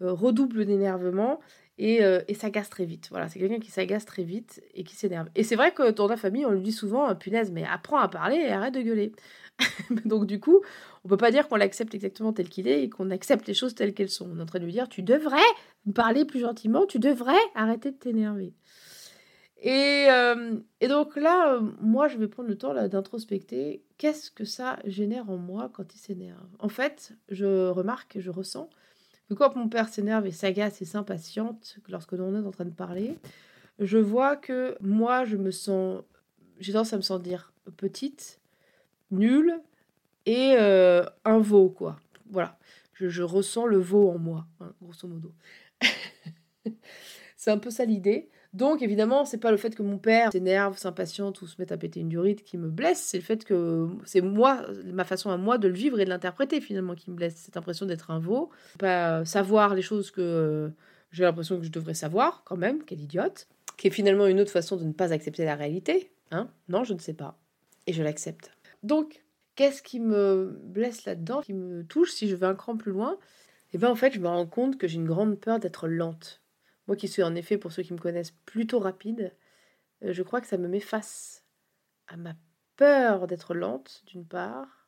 redouble 0.00 0.64
d'énervement 0.64 1.38
et, 1.78 2.02
euh, 2.02 2.20
s'agace 2.34 2.70
très 2.70 2.84
vite. 2.84 3.08
Voilà, 3.10 3.28
c'est 3.28 3.38
quelqu'un 3.38 3.58
qui 3.58 3.70
s'agace 3.70 4.04
très 4.04 4.22
vite 4.22 4.62
et 4.74 4.84
qui 4.84 4.96
s'énerve. 4.96 5.28
Et 5.34 5.42
c'est 5.42 5.56
vrai 5.56 5.72
que 5.72 5.90
dans 5.90 6.06
la 6.06 6.16
famille, 6.16 6.46
on 6.46 6.50
lui 6.50 6.62
dit 6.62 6.72
souvent, 6.72 7.14
punaise, 7.14 7.50
mais 7.52 7.64
apprends 7.64 7.98
à 7.98 8.08
parler 8.08 8.36
et 8.36 8.50
arrête 8.50 8.74
de 8.74 8.80
gueuler. 8.80 9.12
Donc 10.04 10.26
du 10.26 10.40
coup, 10.40 10.60
on 11.04 11.08
peut 11.08 11.16
pas 11.16 11.30
dire 11.30 11.48
qu'on 11.48 11.56
l'accepte 11.56 11.94
exactement 11.94 12.32
tel 12.32 12.48
qu'il 12.48 12.68
est 12.68 12.82
et 12.82 12.90
qu'on 12.90 13.10
accepte 13.10 13.46
les 13.46 13.54
choses 13.54 13.74
telles 13.74 13.94
qu'elles 13.94 14.10
sont. 14.10 14.28
On 14.32 14.38
est 14.38 14.42
en 14.42 14.46
train 14.46 14.58
de 14.58 14.64
lui 14.64 14.72
dire, 14.72 14.88
tu 14.88 15.02
devrais 15.02 15.38
parler 15.94 16.24
plus 16.24 16.40
gentiment, 16.40 16.86
tu 16.86 16.98
devrais 16.98 17.34
arrêter 17.54 17.90
de 17.90 17.96
t'énerver. 17.96 18.54
Et, 19.58 20.06
euh, 20.10 20.58
et, 20.80 20.88
donc 20.88 21.16
là, 21.16 21.54
euh, 21.54 21.60
moi, 21.80 22.08
je 22.08 22.18
vais 22.18 22.28
prendre 22.28 22.48
le 22.48 22.58
temps 22.58 22.74
d'introspecter 22.74 23.82
qu'est-ce 23.96 24.30
que 24.30 24.44
ça 24.44 24.78
génère 24.84 25.30
en 25.30 25.38
moi 25.38 25.70
quand 25.72 25.94
il 25.94 25.98
s'énerve? 25.98 26.46
En 26.58 26.68
fait, 26.68 27.14
je 27.30 27.68
remarque, 27.68 28.18
je 28.20 28.30
ressens 28.30 28.68
que 29.28 29.34
quand 29.34 29.56
mon 29.56 29.68
père 29.68 29.88
s'énerve 29.88 30.26
et 30.26 30.30
s'agace 30.30 30.82
et 30.82 30.84
s'impatiente 30.84 31.78
lorsque 31.88 32.12
l'on 32.12 32.34
est 32.34 32.46
en 32.46 32.50
train 32.50 32.66
de 32.66 32.70
parler, 32.70 33.16
je 33.78 33.98
vois 33.98 34.36
que 34.36 34.76
moi, 34.80 35.24
je 35.24 35.36
me 35.36 35.50
sens, 35.50 36.02
j'ai 36.60 36.72
tendance 36.72 36.92
à 36.92 36.96
me 36.96 37.02
sentir 37.02 37.52
petite, 37.76 38.40
nulle 39.10 39.60
et 40.26 40.54
euh, 40.58 41.04
un 41.24 41.38
veau, 41.38 41.68
quoi. 41.68 41.96
Voilà, 42.30 42.58
je, 42.94 43.22
ressens 43.22 43.66
le 43.66 43.78
veau 43.78 44.10
en 44.10 44.18
moi, 44.18 44.46
hein, 44.60 44.72
grosso 44.82 45.06
modo. 45.06 45.32
C'est 47.36 47.50
un 47.50 47.58
peu 47.58 47.70
ça 47.70 47.84
l'idée. 47.84 48.28
Donc 48.52 48.80
évidemment, 48.80 49.26
c'est 49.26 49.38
pas 49.38 49.50
le 49.50 49.58
fait 49.58 49.74
que 49.74 49.82
mon 49.82 49.98
père 49.98 50.32
s'énerve, 50.32 50.78
s'impatiente 50.78 51.42
ou 51.42 51.46
se 51.46 51.56
mette 51.58 51.72
à 51.72 51.76
péter 51.76 52.00
une 52.00 52.08
durite 52.08 52.42
qui 52.42 52.56
me 52.56 52.70
blesse, 52.70 53.02
c'est 53.02 53.18
le 53.18 53.22
fait 53.22 53.44
que 53.44 53.86
c'est 54.06 54.22
moi, 54.22 54.64
ma 54.86 55.04
façon 55.04 55.28
à 55.28 55.36
moi 55.36 55.58
de 55.58 55.68
le 55.68 55.74
vivre 55.74 56.00
et 56.00 56.06
de 56.06 56.08
l'interpréter 56.08 56.62
finalement 56.62 56.94
qui 56.94 57.10
me 57.10 57.16
blesse. 57.16 57.36
Cette 57.36 57.58
impression 57.58 57.84
d'être 57.84 58.10
un 58.10 58.18
veau, 58.18 58.48
pas 58.78 59.26
savoir 59.26 59.74
les 59.74 59.82
choses 59.82 60.10
que 60.10 60.72
j'ai 61.12 61.24
l'impression 61.24 61.58
que 61.58 61.64
je 61.64 61.70
devrais 61.70 61.92
savoir 61.92 62.44
quand 62.46 62.56
même, 62.56 62.82
quelle 62.82 63.00
idiote, 63.00 63.46
qui 63.76 63.88
est 63.88 63.90
finalement 63.90 64.26
une 64.26 64.40
autre 64.40 64.52
façon 64.52 64.76
de 64.76 64.84
ne 64.84 64.92
pas 64.92 65.12
accepter 65.12 65.44
la 65.44 65.54
réalité. 65.54 66.10
Hein 66.30 66.48
non, 66.70 66.82
je 66.82 66.94
ne 66.94 66.98
sais 66.98 67.14
pas. 67.14 67.38
Et 67.86 67.92
je 67.92 68.02
l'accepte. 68.02 68.55
Donc, 68.82 69.24
qu'est-ce 69.54 69.82
qui 69.82 70.00
me 70.00 70.58
blesse 70.62 71.04
là-dedans, 71.04 71.40
qui 71.40 71.54
me 71.54 71.84
touche 71.84 72.12
si 72.12 72.28
je 72.28 72.36
vais 72.36 72.46
un 72.46 72.54
cran 72.54 72.76
plus 72.76 72.92
loin? 72.92 73.18
Eh 73.72 73.78
bien 73.78 73.90
en 73.90 73.96
fait, 73.96 74.12
je 74.12 74.20
me 74.20 74.28
rends 74.28 74.46
compte 74.46 74.78
que 74.78 74.86
j'ai 74.86 74.96
une 74.96 75.06
grande 75.06 75.40
peur 75.40 75.58
d'être 75.58 75.88
lente. 75.88 76.42
Moi 76.86 76.96
qui 76.96 77.08
suis 77.08 77.22
en 77.22 77.34
effet, 77.34 77.58
pour 77.58 77.72
ceux 77.72 77.82
qui 77.82 77.92
me 77.92 77.98
connaissent, 77.98 78.34
plutôt 78.44 78.78
rapide, 78.78 79.34
euh, 80.04 80.12
je 80.12 80.22
crois 80.22 80.40
que 80.40 80.46
ça 80.46 80.58
me 80.58 80.68
met 80.68 80.80
face 80.80 81.44
à 82.06 82.16
ma 82.16 82.34
peur 82.76 83.26
d'être 83.26 83.54
lente, 83.54 84.02
d'une 84.06 84.26
part, 84.26 84.86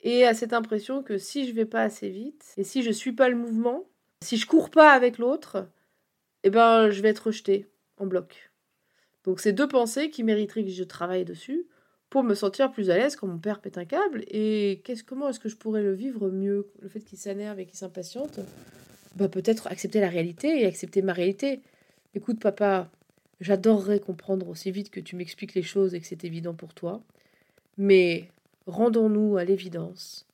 et 0.00 0.26
à 0.26 0.34
cette 0.34 0.52
impression 0.52 1.02
que 1.02 1.18
si 1.18 1.46
je 1.46 1.52
vais 1.52 1.66
pas 1.66 1.82
assez 1.82 2.08
vite, 2.08 2.52
et 2.56 2.64
si 2.64 2.82
je 2.82 2.90
suis 2.90 3.12
pas 3.12 3.28
le 3.28 3.36
mouvement, 3.36 3.88
si 4.20 4.36
je 4.36 4.46
cours 4.46 4.70
pas 4.70 4.92
avec 4.92 5.18
l'autre, 5.18 5.68
eh 6.42 6.50
ben 6.50 6.90
je 6.90 7.00
vais 7.02 7.10
être 7.10 7.26
rejetée 7.26 7.70
en 7.98 8.06
bloc. 8.06 8.52
Donc 9.24 9.38
c'est 9.38 9.52
deux 9.52 9.68
pensées 9.68 10.10
qui 10.10 10.24
mériteraient 10.24 10.64
que 10.64 10.70
je 10.70 10.84
travaille 10.84 11.24
dessus 11.24 11.66
pour 12.12 12.22
me 12.22 12.34
sentir 12.34 12.70
plus 12.70 12.90
à 12.90 12.98
l'aise 12.98 13.16
quand 13.16 13.26
mon 13.26 13.38
père 13.38 13.58
pète 13.58 13.78
un 13.78 13.86
câble. 13.86 14.22
Et 14.28 14.82
qu'est-ce, 14.84 15.02
comment 15.02 15.30
est-ce 15.30 15.40
que 15.40 15.48
je 15.48 15.56
pourrais 15.56 15.82
le 15.82 15.94
vivre 15.94 16.28
mieux? 16.28 16.68
Le 16.80 16.90
fait 16.90 17.00
qu'il 17.00 17.16
s'énerve 17.16 17.58
et 17.58 17.64
qu'il 17.64 17.78
s'impatiente, 17.78 18.38
bah, 19.16 19.30
peut-être 19.30 19.66
accepter 19.68 19.98
la 19.98 20.10
réalité 20.10 20.60
et 20.60 20.66
accepter 20.66 21.00
ma 21.00 21.14
réalité. 21.14 21.62
Écoute, 22.14 22.38
papa, 22.38 22.90
j'adorerais 23.40 23.98
comprendre 23.98 24.50
aussi 24.50 24.70
vite 24.70 24.90
que 24.90 25.00
tu 25.00 25.16
m'expliques 25.16 25.54
les 25.54 25.62
choses 25.62 25.94
et 25.94 26.00
que 26.00 26.06
c'est 26.06 26.22
évident 26.24 26.52
pour 26.52 26.74
toi. 26.74 27.02
Mais 27.78 28.28
rendons-nous 28.66 29.38
à 29.38 29.44
l'évidence. 29.44 30.26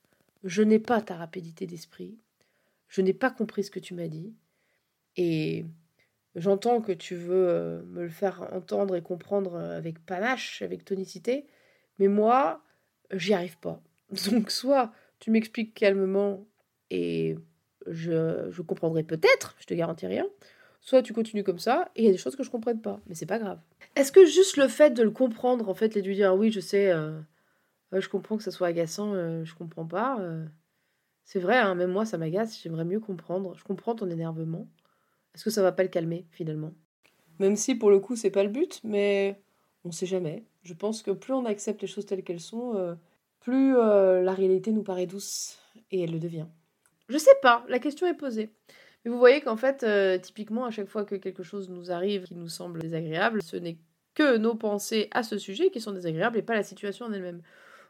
Je 0.43 0.63
n'ai 0.63 0.79
pas 0.79 1.01
ta 1.01 1.15
rapidité 1.15 1.65
d'esprit. 1.65 2.17
Je 2.89 2.99
n'ai 3.01 3.13
pas 3.13 3.31
compris 3.31 3.63
ce 3.63 3.71
que 3.71 3.79
tu 3.79 3.93
m'as 3.93 4.09
dit. 4.09 4.33
Et 5.15 5.63
j'entends 6.35 6.81
que 6.81 6.91
tu 6.91 7.15
veux 7.15 7.47
euh, 7.47 7.81
me 7.83 8.03
le 8.03 8.09
faire 8.09 8.49
entendre 8.51 8.97
et 8.97 9.01
comprendre 9.01 9.55
avec 9.55 10.05
panache, 10.05 10.61
avec 10.61 10.83
tonicité. 10.83 11.45
Mais 11.99 12.07
moi, 12.07 12.63
j'y 13.11 13.33
arrive 13.33 13.57
pas. 13.59 13.81
Donc, 14.31 14.51
soit 14.51 14.91
tu 15.19 15.31
m'expliques 15.31 15.73
calmement 15.73 16.45
et 16.89 17.37
je, 17.87 18.61
comprendrai 18.61 19.03
peut-être, 19.03 19.55
je 19.59 19.65
te 19.65 19.73
garantis 19.73 20.07
rien. 20.07 20.25
Soit 20.81 21.01
tu 21.03 21.13
continues 21.13 21.43
comme 21.43 21.59
ça, 21.59 21.91
et 21.95 22.03
il 22.03 22.05
y 22.05 22.09
a 22.09 22.11
des 22.11 22.17
choses 22.17 22.37
que 22.37 22.43
je 22.43 22.49
comprenne 22.49 22.81
pas, 22.81 23.01
mais 23.05 23.13
c'est 23.13 23.25
pas 23.25 23.37
grave. 23.37 23.59
Est-ce 23.95 24.13
que 24.13 24.25
juste 24.25 24.55
le 24.55 24.69
fait 24.69 24.91
de 24.91 25.03
le 25.03 25.11
comprendre, 25.11 25.67
en 25.67 25.73
fait, 25.73 25.97
et 25.97 26.01
de 26.01 26.07
lui 26.07 26.15
dire 26.15 26.33
oui, 26.35 26.51
je 26.51 26.61
sais, 26.61 26.89
euh, 26.89 27.19
je 27.91 28.07
comprends 28.07 28.37
que 28.37 28.43
ça 28.43 28.51
soit 28.51 28.67
agaçant, 28.67 29.13
euh, 29.13 29.43
je 29.43 29.53
comprends 29.55 29.85
pas. 29.85 30.19
Euh, 30.21 30.45
c'est 31.25 31.39
vrai, 31.39 31.57
hein, 31.57 31.75
même 31.75 31.91
moi, 31.91 32.05
ça 32.05 32.17
m'agace, 32.17 32.61
j'aimerais 32.61 32.85
mieux 32.85 33.01
comprendre. 33.01 33.55
Je 33.55 33.63
comprends 33.63 33.93
ton 33.93 34.09
énervement. 34.09 34.67
Est-ce 35.35 35.43
que 35.43 35.49
ça 35.49 35.61
va 35.61 35.73
pas 35.73 35.83
le 35.83 35.89
calmer, 35.89 36.25
finalement? 36.31 36.73
Même 37.39 37.55
si, 37.55 37.75
pour 37.75 37.91
le 37.91 37.99
coup, 37.99 38.15
c'est 38.15 38.31
pas 38.31 38.43
le 38.43 38.49
but, 38.49 38.79
mais 38.83 39.41
on 39.83 39.91
sait 39.91 40.05
jamais. 40.05 40.45
Je 40.63 40.73
pense 40.73 41.01
que 41.01 41.11
plus 41.11 41.33
on 41.33 41.45
accepte 41.45 41.81
les 41.81 41.87
choses 41.87 42.05
telles 42.05 42.23
qu'elles 42.23 42.39
sont, 42.39 42.97
plus 43.39 43.73
la 43.73 44.33
réalité 44.33 44.71
nous 44.71 44.83
paraît 44.83 45.05
douce, 45.07 45.57
et 45.91 46.03
elle 46.03 46.11
le 46.11 46.19
devient. 46.19 46.45
Je 47.09 47.17
sais 47.17 47.35
pas, 47.41 47.65
la 47.67 47.79
question 47.79 48.07
est 48.07 48.13
posée. 48.13 48.51
Mais 49.03 49.11
vous 49.11 49.17
voyez 49.17 49.41
qu'en 49.41 49.55
fait, 49.55 49.83
euh, 49.83 50.17
typiquement, 50.17 50.65
à 50.65 50.71
chaque 50.71 50.87
fois 50.87 51.05
que 51.05 51.15
quelque 51.15 51.43
chose 51.43 51.69
nous 51.69 51.91
arrive 51.91 52.23
qui 52.23 52.35
nous 52.35 52.49
semble 52.49 52.79
désagréable, 52.79 53.41
ce 53.41 53.55
n'est 53.55 53.77
que 54.13 54.37
nos 54.37 54.55
pensées 54.55 55.07
à 55.11 55.23
ce 55.23 55.37
sujet 55.37 55.69
qui 55.71 55.79
sont 55.79 55.93
désagréables 55.93 56.37
et 56.37 56.41
pas 56.41 56.55
la 56.55 56.63
situation 56.63 57.05
en 57.05 57.13
elle-même. 57.13 57.41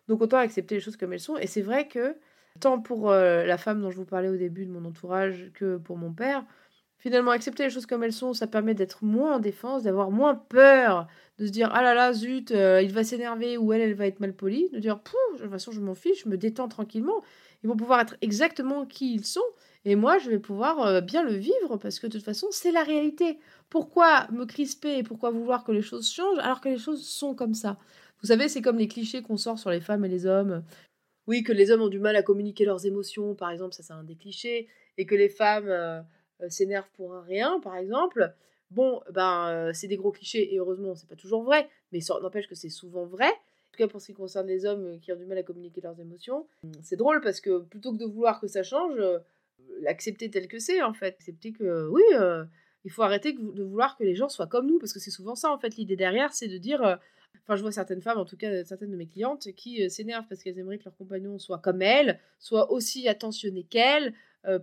Donc 0.08 0.22
autant 0.22 0.38
accepter 0.38 0.76
les 0.76 0.82
choses 0.82 0.98
comme 0.98 1.14
elles 1.14 1.20
sont. 1.20 1.38
Et 1.38 1.48
c'est 1.48 1.62
vrai 1.62 1.88
que, 1.88 2.16
tant 2.60 2.80
pour 2.80 3.10
euh, 3.10 3.44
la 3.46 3.58
femme 3.58 3.82
dont 3.82 3.92
je 3.92 3.98
vous 3.98 4.06
parlais 4.06 4.30
au 4.30 4.38
début 4.38 4.66
de 4.66 4.72
mon 4.72 4.86
entourage 4.86 5.52
que 5.54 5.78
pour 5.78 5.98
mon 5.98 6.14
père, 6.14 6.46
finalement, 7.00 7.32
accepter 7.32 7.64
les 7.64 7.70
choses 7.70 7.86
comme 7.86 8.04
elles 8.04 8.14
sont, 8.14 8.34
ça 8.34 8.48
permet 8.48 8.76
d'être 8.76 9.04
moins 9.04 9.38
en 9.38 9.40
défense, 9.40 9.84
d'avoir 9.84 10.12
moins 10.12 10.36
peur, 10.36 11.08
de 11.40 11.48
se 11.48 11.52
dire 11.52 11.70
ah 11.74 11.82
là 11.82 11.94
là, 11.94 12.14
zut, 12.14 12.52
euh, 12.52 12.82
il 12.82 12.94
va 12.94 13.04
s'énerver 13.04 13.58
ou 13.58 13.74
elle, 13.74 13.82
elle 13.82 13.96
va 13.96 14.06
être 14.06 14.20
mal 14.20 14.34
polie, 14.34 14.70
de 14.72 14.80
dire, 14.80 14.98
de 14.98 15.40
toute 15.40 15.50
façon, 15.50 15.72
je 15.72 15.82
m'en 15.82 15.96
fiche, 15.96 16.24
je 16.24 16.30
me 16.30 16.38
détends 16.38 16.68
tranquillement 16.68 17.24
ils 17.64 17.68
vont 17.68 17.76
pouvoir 17.76 18.02
être 18.02 18.16
exactement 18.22 18.86
qui 18.86 19.14
ils 19.14 19.26
sont. 19.26 19.42
Et 19.86 19.96
moi, 19.96 20.18
je 20.18 20.30
vais 20.30 20.40
pouvoir 20.40 20.82
euh, 20.86 21.02
bien 21.02 21.24
le 21.24 21.34
vivre 21.34 21.78
parce 21.78 22.00
que 22.00 22.08
de 22.08 22.14
toute 22.14 22.24
façon, 22.24 22.48
c'est 22.52 22.72
la 22.72 22.84
réalité. 22.84 23.40
Pourquoi 23.70 24.28
me 24.32 24.46
crisper 24.46 24.98
et 24.98 25.04
pourquoi 25.04 25.32
vouloir 25.32 25.64
que 25.64 25.72
les 25.72 25.82
choses 25.82 26.10
changent 26.10 26.40
alors 26.40 26.62
que 26.62 26.70
les 26.70 26.78
choses 26.78 27.06
sont 27.06 27.36
comme 27.36 27.54
ça? 27.54 27.78
Vous 28.22 28.28
savez, 28.28 28.50
c'est 28.50 28.62
comme 28.62 28.78
les 28.78 28.88
clichés 28.88 29.22
qu'on 29.22 29.38
sort 29.38 29.60
sur 29.60 29.70
les 29.70 29.82
femmes 29.82 30.06
et 30.06 30.10
les 30.10 30.26
hommes. 30.26 30.64
Oui, 31.28 31.44
que 31.44 31.54
les 31.54 31.72
hommes 31.72 31.82
ont 31.82 31.90
du 31.90 32.00
mal 32.00 32.16
à 32.16 32.24
communiquer 32.24 32.66
leurs 32.66 32.86
émotions, 32.86 33.36
par 33.36 33.52
exemple, 33.52 33.74
ça 33.74 33.84
c'est 33.84 33.94
un 33.94 34.04
des 34.04 34.16
clichés, 34.16 34.68
et 34.98 35.06
que 35.06 35.16
les 35.16 35.30
femmes 35.30 35.68
euh, 35.68 36.02
euh, 36.42 36.50
s'énervent 36.50 36.90
pour 36.96 37.14
un 37.14 37.22
rien, 37.22 37.60
par 37.60 37.76
exemple. 37.76 38.34
Bon, 38.72 39.02
ben, 39.12 39.72
c'est 39.74 39.88
des 39.88 39.98
gros 39.98 40.12
clichés, 40.12 40.54
et 40.54 40.60
heureusement, 40.60 40.94
c'est 40.94 41.10
pas 41.10 41.16
toujours 41.16 41.44
vrai, 41.44 41.68
mais 41.92 42.02
ça 42.02 42.20
n'empêche 42.22 42.48
que 42.48 42.54
c'est 42.54 42.70
souvent 42.70 43.06
vrai 43.06 43.32
tout 43.80 43.88
cas 43.88 43.88
pour 43.88 44.02
ce 44.02 44.08
qui 44.08 44.14
concerne 44.14 44.48
les 44.48 44.66
hommes 44.66 44.86
euh, 44.86 44.98
qui 44.98 45.12
ont 45.12 45.16
du 45.16 45.26
mal 45.26 45.38
à 45.38 45.44
communiquer 45.44 45.82
leurs 45.82 46.00
émotions. 46.00 46.48
C'est 46.82 46.96
drôle 46.96 47.22
parce 47.22 47.40
que 47.40 47.60
plutôt 47.60 47.92
que 47.94 47.98
de 47.98 48.06
vouloir 48.06 48.40
que 48.40 48.48
ça 48.48 48.64
change, 48.64 48.96
euh, 48.98 49.20
l'accepter 49.82 50.30
tel 50.30 50.48
que 50.48 50.60
c'est 50.60 50.82
en 50.82 50.94
fait. 50.94 51.16
Accepter 51.20 51.52
que 51.52 51.88
oui, 51.90 52.04
euh, 52.14 52.44
il 52.84 52.92
faut 52.92 53.04
arrêter 53.04 53.34
de 53.34 53.64
vouloir 53.64 53.98
que 53.98 54.04
les 54.04 54.16
gens 54.16 54.30
soient 54.30 54.48
comme 54.48 54.68
nous 54.68 54.80
parce 54.80 54.94
que 54.94 55.00
c'est 55.00 55.12
souvent 55.12 55.36
ça 55.36 55.52
en 55.52 55.58
fait. 55.58 55.76
L'idée 55.78 55.96
derrière, 55.96 56.34
c'est 56.34 56.48
de 56.48 56.58
dire. 56.58 57.00
Enfin, 57.44 57.56
je 57.56 57.62
vois 57.62 57.72
certaines 57.72 58.02
femmes, 58.02 58.18
en 58.18 58.26
tout 58.26 58.38
cas 58.38 58.64
certaines 58.64 58.92
de 58.92 58.96
mes 58.96 59.08
clientes, 59.08 59.52
qui 59.56 59.90
s'énervent 59.90 60.26
parce 60.28 60.44
qu'elles 60.44 60.58
aimeraient 60.60 60.78
que 60.78 60.86
leur 60.86 60.96
compagnon 60.96 61.40
soit 61.40 61.60
comme 61.60 61.82
elles, 61.82 62.20
soit 62.38 62.72
aussi 62.72 63.08
attentionné 63.08 63.64
qu'elles, 63.64 64.14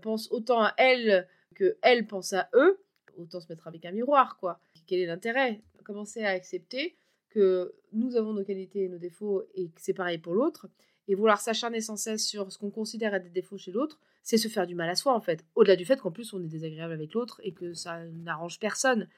pense 0.02 0.30
autant 0.30 0.62
à 0.62 0.72
elles 0.76 1.26
que 1.54 1.76
elles 1.82 2.06
pensent 2.06 2.32
à 2.32 2.48
eux. 2.54 2.78
Autant 3.16 3.40
se 3.40 3.48
mettre 3.48 3.66
avec 3.66 3.84
un 3.84 3.92
miroir, 3.92 4.36
quoi. 4.36 4.60
Quel 4.86 5.00
est 5.00 5.06
l'intérêt? 5.06 5.62
Commencer 5.84 6.22
à 6.22 6.30
accepter 6.30 6.96
que 7.30 7.74
nous 7.92 8.16
avons 8.16 8.32
nos 8.32 8.44
qualités 8.44 8.84
et 8.84 8.88
nos 8.88 8.98
défauts 8.98 9.44
et 9.54 9.68
que 9.68 9.80
c'est 9.80 9.94
pareil 9.94 10.18
pour 10.18 10.34
l'autre. 10.34 10.68
Et 11.08 11.14
vouloir 11.14 11.40
s'acharner 11.40 11.80
sans 11.80 11.96
cesse 11.96 12.26
sur 12.26 12.50
ce 12.50 12.58
qu'on 12.58 12.70
considère 12.70 13.14
être 13.14 13.22
des 13.22 13.30
défauts 13.30 13.58
chez 13.58 13.70
l'autre, 13.70 14.00
c'est 14.22 14.38
se 14.38 14.48
faire 14.48 14.66
du 14.66 14.74
mal 14.74 14.88
à 14.90 14.96
soi 14.96 15.14
en 15.14 15.20
fait. 15.20 15.44
Au-delà 15.54 15.76
du 15.76 15.84
fait 15.84 16.00
qu'en 16.00 16.10
plus 16.10 16.32
on 16.32 16.42
est 16.42 16.48
désagréable 16.48 16.92
avec 16.92 17.14
l'autre 17.14 17.40
et 17.44 17.52
que 17.52 17.74
ça 17.74 18.04
n'arrange 18.06 18.58
personne. 18.58 19.08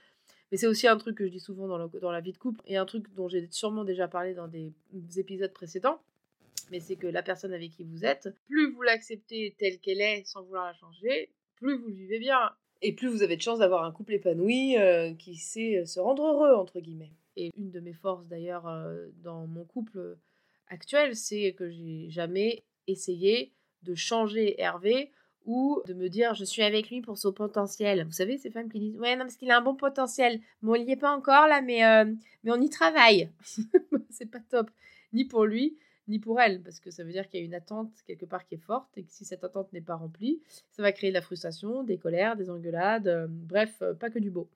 Mais 0.51 0.59
c'est 0.59 0.67
aussi 0.67 0.87
un 0.87 0.97
truc 0.99 1.17
que 1.17 1.27
je 1.27 1.33
dis 1.33 1.41
souvent 1.41 1.67
dans, 1.67 1.89
dans 1.89 2.11
la 2.11 2.21
vie 2.21 2.33
de 2.33 2.39
couple 2.39 2.61
et 2.67 2.77
un 2.77 2.85
truc 2.85 3.07
dont 3.15 3.29
j'ai 3.29 3.49
sûrement 3.51 3.85
déjà 3.85 4.07
parlé 4.07 4.35
dans 4.35 4.49
des 4.49 4.73
épisodes 5.17 5.53
précédents. 5.53 6.01
Mais 6.71 6.81
c'est 6.81 6.97
que 6.97 7.07
la 7.07 7.23
personne 7.23 7.55
avec 7.55 7.71
qui 7.71 7.85
vous 7.85 8.05
êtes, 8.05 8.29
plus 8.47 8.71
vous 8.73 8.83
l'acceptez 8.83 9.55
telle 9.59 9.79
qu'elle 9.79 10.03
est 10.03 10.25
sans 10.27 10.43
vouloir 10.43 10.67
la 10.67 10.75
changer, 10.75 11.31
plus 11.59 11.79
vous 11.79 11.89
vivez 11.89 12.19
bien. 12.19 12.51
Et 12.81 12.93
plus 12.93 13.09
vous 13.09 13.23
avez 13.23 13.37
de 13.37 13.43
chance 13.43 13.59
d'avoir 13.59 13.85
un 13.85 13.93
couple 13.93 14.15
épanoui 14.15 14.77
euh, 14.79 15.13
qui 15.15 15.35
sait 15.35 15.85
se 15.85 15.99
rendre 15.99 16.25
heureux, 16.25 16.55
entre 16.55 16.81
guillemets 16.81 17.13
et 17.39 17.53
une 17.57 17.71
de 17.71 17.81
mes 17.81 17.93
forces 17.93 18.27
d'ailleurs 18.27 18.67
euh, 18.67 19.07
dans 19.23 19.47
mon 19.47 19.65
couple 19.65 20.19
actuel, 20.69 21.17
c'est 21.17 21.55
que 21.57 21.71
j'ai 21.71 22.11
jamais 22.11 22.65
essayé 22.89 23.53
de 23.85 23.95
changer 23.95 24.61
Hervé 24.61 25.13
ou 25.47 25.81
de 25.87 25.95
me 25.95 26.09
dire 26.09 26.35
je 26.35 26.45
suis 26.45 26.63
avec 26.63 26.91
lui 26.91 27.01
pour 27.01 27.17
son 27.17 27.33
potentiel. 27.33 28.05
Vous 28.05 28.13
savez, 28.13 28.39
ces 28.39 28.51
femmes 28.51 28.69
qui 28.69 28.81
disent 28.81 28.99
ouais, 28.99 29.15
non, 29.15 29.23
parce 29.23 29.37
qu'il 29.37 29.51
a 29.51 29.59
un 29.59 29.63
bon 29.63 29.77
potentiel. 29.77 30.41
Bon, 30.63 30.75
il 30.75 30.85
n'y 30.85 30.93
est 30.93 30.97
pas 30.97 31.17
encore 31.17 31.47
là, 31.47 31.63
mais, 31.63 31.85
euh, 31.85 32.13
mais 32.43 32.51
on 32.51 32.61
y 32.61 32.69
travaille. 32.69 33.31
c'est 34.11 34.31
pas 34.31 34.41
top, 34.51 34.71
ni 35.13 35.25
pour 35.25 35.45
lui, 35.45 35.79
ni 36.09 36.19
pour 36.19 36.41
elle, 36.41 36.63
parce 36.63 36.81
que 36.81 36.91
ça 36.91 37.05
veut 37.05 37.13
dire 37.13 37.29
qu'il 37.29 37.41
y 37.41 37.43
a 37.43 37.47
une 37.47 37.55
attente 37.55 37.93
quelque 38.07 38.25
part 38.25 38.47
qui 38.47 38.55
est 38.55 38.59
forte, 38.59 38.97
et 38.97 39.05
que 39.05 39.13
si 39.13 39.25
cette 39.25 39.45
attente 39.45 39.73
n'est 39.73 39.83
pas 39.83 39.95
remplie, 39.95 40.43
ça 40.71 40.83
va 40.83 40.93
créer 40.93 41.11
de 41.11 41.15
la 41.15 41.23
frustration, 41.23 41.83
des 41.85 41.99
colères, 41.99 42.37
des 42.37 42.51
engueulades, 42.51 43.09
euh, 43.09 43.27
bref, 43.29 43.83
euh, 43.83 43.95
pas 43.95 44.11
que 44.11 44.19
du 44.19 44.31
beau. 44.31 44.49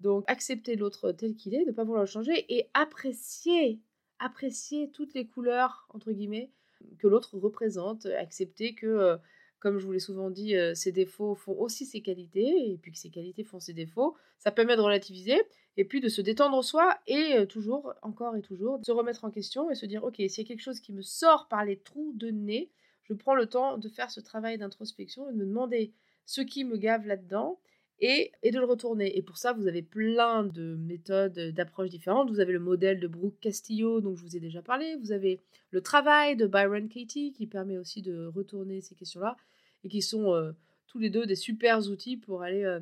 Donc 0.00 0.24
accepter 0.26 0.76
l'autre 0.76 1.12
tel 1.12 1.34
qu'il 1.34 1.54
est, 1.54 1.64
ne 1.64 1.72
pas 1.72 1.84
vouloir 1.84 2.02
le 2.02 2.08
changer, 2.08 2.44
et 2.48 2.68
apprécier, 2.74 3.80
apprécier 4.18 4.90
toutes 4.90 5.14
les 5.14 5.26
couleurs, 5.26 5.86
entre 5.90 6.12
guillemets, 6.12 6.50
que 6.98 7.06
l'autre 7.06 7.38
représente, 7.38 8.06
accepter 8.06 8.74
que, 8.74 8.86
euh, 8.86 9.16
comme 9.60 9.78
je 9.78 9.86
vous 9.86 9.92
l'ai 9.92 9.98
souvent 9.98 10.30
dit, 10.30 10.54
ses 10.74 10.92
défauts 10.92 11.34
font 11.34 11.58
aussi 11.58 11.86
ses 11.86 12.02
qualités, 12.02 12.70
et 12.70 12.76
puis 12.76 12.92
que 12.92 12.98
ses 12.98 13.08
qualités 13.08 13.44
font 13.44 13.60
ses 13.60 13.72
défauts, 13.72 14.14
ça 14.38 14.50
permet 14.50 14.76
de 14.76 14.82
relativiser, 14.82 15.40
et 15.76 15.84
puis 15.84 16.00
de 16.00 16.08
se 16.08 16.20
détendre 16.20 16.62
soi 16.62 16.98
et 17.06 17.34
euh, 17.34 17.46
toujours, 17.46 17.94
encore 18.02 18.36
et 18.36 18.42
toujours, 18.42 18.80
se 18.84 18.92
remettre 18.92 19.24
en 19.24 19.30
question 19.30 19.70
et 19.70 19.74
se 19.74 19.86
dire, 19.86 20.04
ok, 20.04 20.16
s'il 20.16 20.38
y 20.38 20.40
a 20.40 20.44
quelque 20.44 20.62
chose 20.62 20.80
qui 20.80 20.92
me 20.92 21.02
sort 21.02 21.48
par 21.48 21.64
les 21.64 21.78
trous 21.78 22.12
de 22.14 22.30
nez, 22.30 22.70
je 23.04 23.12
prends 23.12 23.34
le 23.34 23.46
temps 23.46 23.76
de 23.76 23.88
faire 23.88 24.10
ce 24.10 24.20
travail 24.20 24.58
d'introspection 24.58 25.28
et 25.28 25.32
de 25.32 25.38
me 25.38 25.44
demander 25.44 25.92
ce 26.26 26.40
qui 26.40 26.64
me 26.64 26.76
gave 26.76 27.06
là-dedans 27.06 27.58
et, 28.00 28.32
et, 28.42 28.50
de 28.50 28.58
le 28.58 28.64
retourner. 28.64 29.16
Et 29.16 29.22
pour 29.22 29.36
ça, 29.36 29.52
vous 29.52 29.66
avez 29.66 29.82
plein 29.82 30.44
de 30.44 30.76
méthodes, 30.76 31.38
d'approches 31.54 31.90
différentes. 31.90 32.30
Vous 32.30 32.40
avez 32.40 32.52
le 32.52 32.60
modèle 32.60 33.00
de 33.00 33.06
Brooke 33.06 33.38
Castillo, 33.40 34.00
dont 34.00 34.16
je 34.16 34.22
vous 34.22 34.36
ai 34.36 34.40
déjà 34.40 34.62
parlé. 34.62 34.96
Vous 34.96 35.12
avez 35.12 35.40
le 35.70 35.80
travail 35.80 36.36
de 36.36 36.46
Byron 36.46 36.88
Katie, 36.88 37.32
qui 37.32 37.46
permet 37.46 37.78
aussi 37.78 38.02
de 38.02 38.26
retourner 38.26 38.80
ces 38.80 38.94
questions-là, 38.94 39.36
et 39.84 39.88
qui 39.88 40.02
sont 40.02 40.32
euh, 40.34 40.52
tous 40.86 40.98
les 40.98 41.10
deux 41.10 41.26
des 41.26 41.36
super 41.36 41.78
outils 41.88 42.16
pour 42.16 42.42
aller 42.42 42.64
euh, 42.64 42.80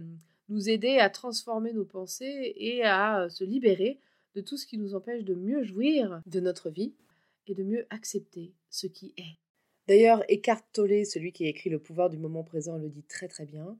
nous 0.52 0.68
aider 0.68 0.98
à 0.98 1.10
transformer 1.10 1.72
nos 1.72 1.84
pensées 1.84 2.54
et 2.56 2.84
à 2.84 3.22
euh, 3.22 3.28
se 3.28 3.42
libérer 3.42 3.98
de 4.34 4.40
tout 4.40 4.56
ce 4.56 4.66
qui 4.66 4.78
nous 4.78 4.94
empêche 4.94 5.24
de 5.24 5.34
mieux 5.34 5.64
jouir 5.64 6.22
de 6.26 6.40
notre 6.40 6.70
vie 6.70 6.94
et 7.46 7.54
de 7.54 7.64
mieux 7.64 7.86
accepter 7.90 8.52
ce 8.70 8.86
qui 8.86 9.14
est. 9.16 9.38
D'ailleurs, 9.88 10.22
Eckhart 10.28 10.62
Tolle, 10.72 11.04
celui 11.04 11.32
qui 11.32 11.44
a 11.44 11.48
écrit 11.48 11.70
Le 11.70 11.78
pouvoir 11.78 12.08
du 12.08 12.18
moment 12.18 12.44
présent, 12.44 12.76
le 12.76 12.88
dit 12.88 13.02
très 13.02 13.28
très 13.28 13.46
bien. 13.46 13.76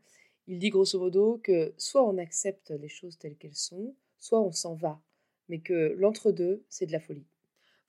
Il 0.49 0.59
dit 0.59 0.71
grosso 0.71 0.99
modo 0.99 1.41
que 1.45 1.73
soit 1.77 2.05
on 2.05 2.19
accepte 2.19 2.71
les 2.71 2.89
choses 2.89 3.19
telles 3.19 3.37
qu'elles 3.37 3.55
sont, 3.55 3.95
soit 4.19 4.41
on 4.41 4.51
s'en 4.51 4.75
va, 4.75 5.01
mais 5.49 5.61
que 5.61 5.95
l'entre-deux, 5.99 6.65
c'est 6.69 6.87
de 6.87 6.93
la 6.93 7.01
folie. 7.01 7.27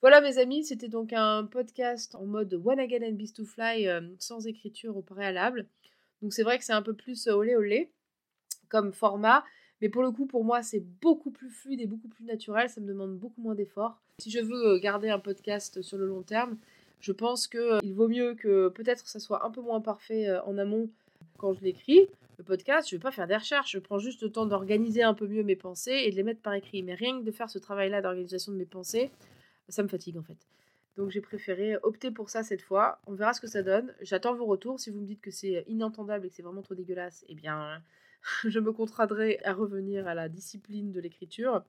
Voilà 0.00 0.20
mes 0.20 0.38
amis, 0.38 0.64
c'était 0.64 0.88
donc 0.88 1.12
un 1.12 1.44
podcast 1.44 2.14
en 2.14 2.26
mode 2.26 2.60
One 2.64 2.78
Again 2.78 3.02
and 3.02 3.14
Beast 3.14 3.36
to 3.36 3.44
Fly 3.44 3.88
euh, 3.88 4.02
sans 4.18 4.46
écriture 4.46 4.96
au 4.96 5.02
préalable. 5.02 5.66
Donc 6.22 6.32
c'est 6.32 6.42
vrai 6.42 6.58
que 6.58 6.64
c'est 6.64 6.72
un 6.72 6.82
peu 6.82 6.94
plus 6.94 7.26
euh, 7.26 7.34
olé 7.34 7.56
olé 7.56 7.90
comme 8.68 8.92
format. 8.92 9.44
Mais 9.80 9.88
pour 9.88 10.02
le 10.02 10.10
coup, 10.10 10.26
pour 10.26 10.44
moi, 10.44 10.62
c'est 10.62 10.80
beaucoup 10.80 11.30
plus 11.30 11.50
fluide 11.50 11.80
et 11.80 11.86
beaucoup 11.86 12.08
plus 12.08 12.24
naturel. 12.24 12.68
Ça 12.68 12.80
me 12.80 12.86
demande 12.86 13.18
beaucoup 13.18 13.40
moins 13.40 13.54
d'efforts. 13.54 14.00
Si 14.18 14.30
je 14.30 14.40
veux 14.40 14.74
euh, 14.74 14.78
garder 14.78 15.10
un 15.10 15.18
podcast 15.18 15.82
sur 15.82 15.98
le 15.98 16.06
long 16.06 16.22
terme, 16.22 16.56
je 17.00 17.12
pense 17.12 17.46
qu'il 17.46 17.60
euh, 17.60 17.80
vaut 17.92 18.08
mieux 18.08 18.34
que 18.34 18.68
peut-être 18.68 19.06
ça 19.06 19.18
soit 19.18 19.44
un 19.44 19.50
peu 19.50 19.60
moins 19.60 19.80
parfait 19.80 20.28
euh, 20.28 20.42
en 20.44 20.56
amont 20.56 20.88
quand 21.36 21.52
je 21.52 21.60
l'écris. 21.62 22.08
Le 22.38 22.44
podcast, 22.44 22.88
je 22.88 22.94
ne 22.94 22.98
vais 22.98 23.02
pas 23.02 23.10
faire 23.10 23.26
des 23.26 23.36
recherches, 23.36 23.72
je 23.72 23.78
prends 23.78 23.98
juste 23.98 24.22
le 24.22 24.30
temps 24.30 24.46
d'organiser 24.46 25.02
un 25.02 25.14
peu 25.14 25.26
mieux 25.26 25.42
mes 25.42 25.54
pensées 25.54 26.02
et 26.04 26.10
de 26.10 26.16
les 26.16 26.22
mettre 26.22 26.40
par 26.40 26.54
écrit. 26.54 26.82
Mais 26.82 26.94
rien 26.94 27.20
que 27.20 27.24
de 27.24 27.30
faire 27.30 27.50
ce 27.50 27.58
travail-là 27.58 28.00
d'organisation 28.00 28.52
de 28.52 28.56
mes 28.56 28.64
pensées, 28.64 29.10
ça 29.68 29.82
me 29.82 29.88
fatigue 29.88 30.16
en 30.16 30.22
fait. 30.22 30.38
Donc 30.96 31.10
j'ai 31.10 31.20
préféré 31.20 31.76
opter 31.82 32.10
pour 32.10 32.30
ça 32.30 32.42
cette 32.42 32.62
fois. 32.62 33.00
On 33.06 33.12
verra 33.12 33.34
ce 33.34 33.40
que 33.40 33.48
ça 33.48 33.62
donne. 33.62 33.92
J'attends 34.00 34.34
vos 34.34 34.46
retours. 34.46 34.80
Si 34.80 34.90
vous 34.90 35.00
me 35.00 35.06
dites 35.06 35.20
que 35.20 35.30
c'est 35.30 35.64
inentendable 35.68 36.26
et 36.26 36.30
que 36.30 36.36
c'est 36.36 36.42
vraiment 36.42 36.62
trop 36.62 36.74
dégueulasse, 36.74 37.24
eh 37.28 37.34
bien 37.34 37.82
je 38.44 38.58
me 38.58 38.72
contraindrai 38.72 39.40
à 39.44 39.52
revenir 39.52 40.06
à 40.06 40.14
la 40.14 40.28
discipline 40.28 40.92
de 40.92 41.00
l'écriture. 41.00 41.64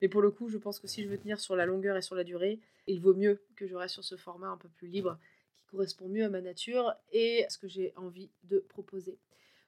Mais 0.00 0.08
pour 0.08 0.22
le 0.22 0.30
coup, 0.30 0.48
je 0.48 0.58
pense 0.58 0.80
que 0.80 0.88
si 0.88 1.02
je 1.02 1.08
veux 1.08 1.18
tenir 1.18 1.38
sur 1.38 1.54
la 1.54 1.66
longueur 1.66 1.96
et 1.96 2.02
sur 2.02 2.16
la 2.16 2.24
durée, 2.24 2.58
il 2.86 3.00
vaut 3.00 3.14
mieux 3.14 3.40
que 3.56 3.66
je 3.66 3.76
reste 3.76 3.94
sur 3.94 4.04
ce 4.04 4.16
format 4.16 4.48
un 4.48 4.56
peu 4.56 4.68
plus 4.68 4.88
libre, 4.88 5.18
qui 5.58 5.66
correspond 5.66 6.08
mieux 6.08 6.24
à 6.24 6.28
ma 6.28 6.40
nature 6.40 6.92
et 7.12 7.44
à 7.44 7.48
ce 7.48 7.58
que 7.58 7.68
j'ai 7.68 7.92
envie 7.96 8.30
de 8.44 8.58
proposer. 8.58 9.18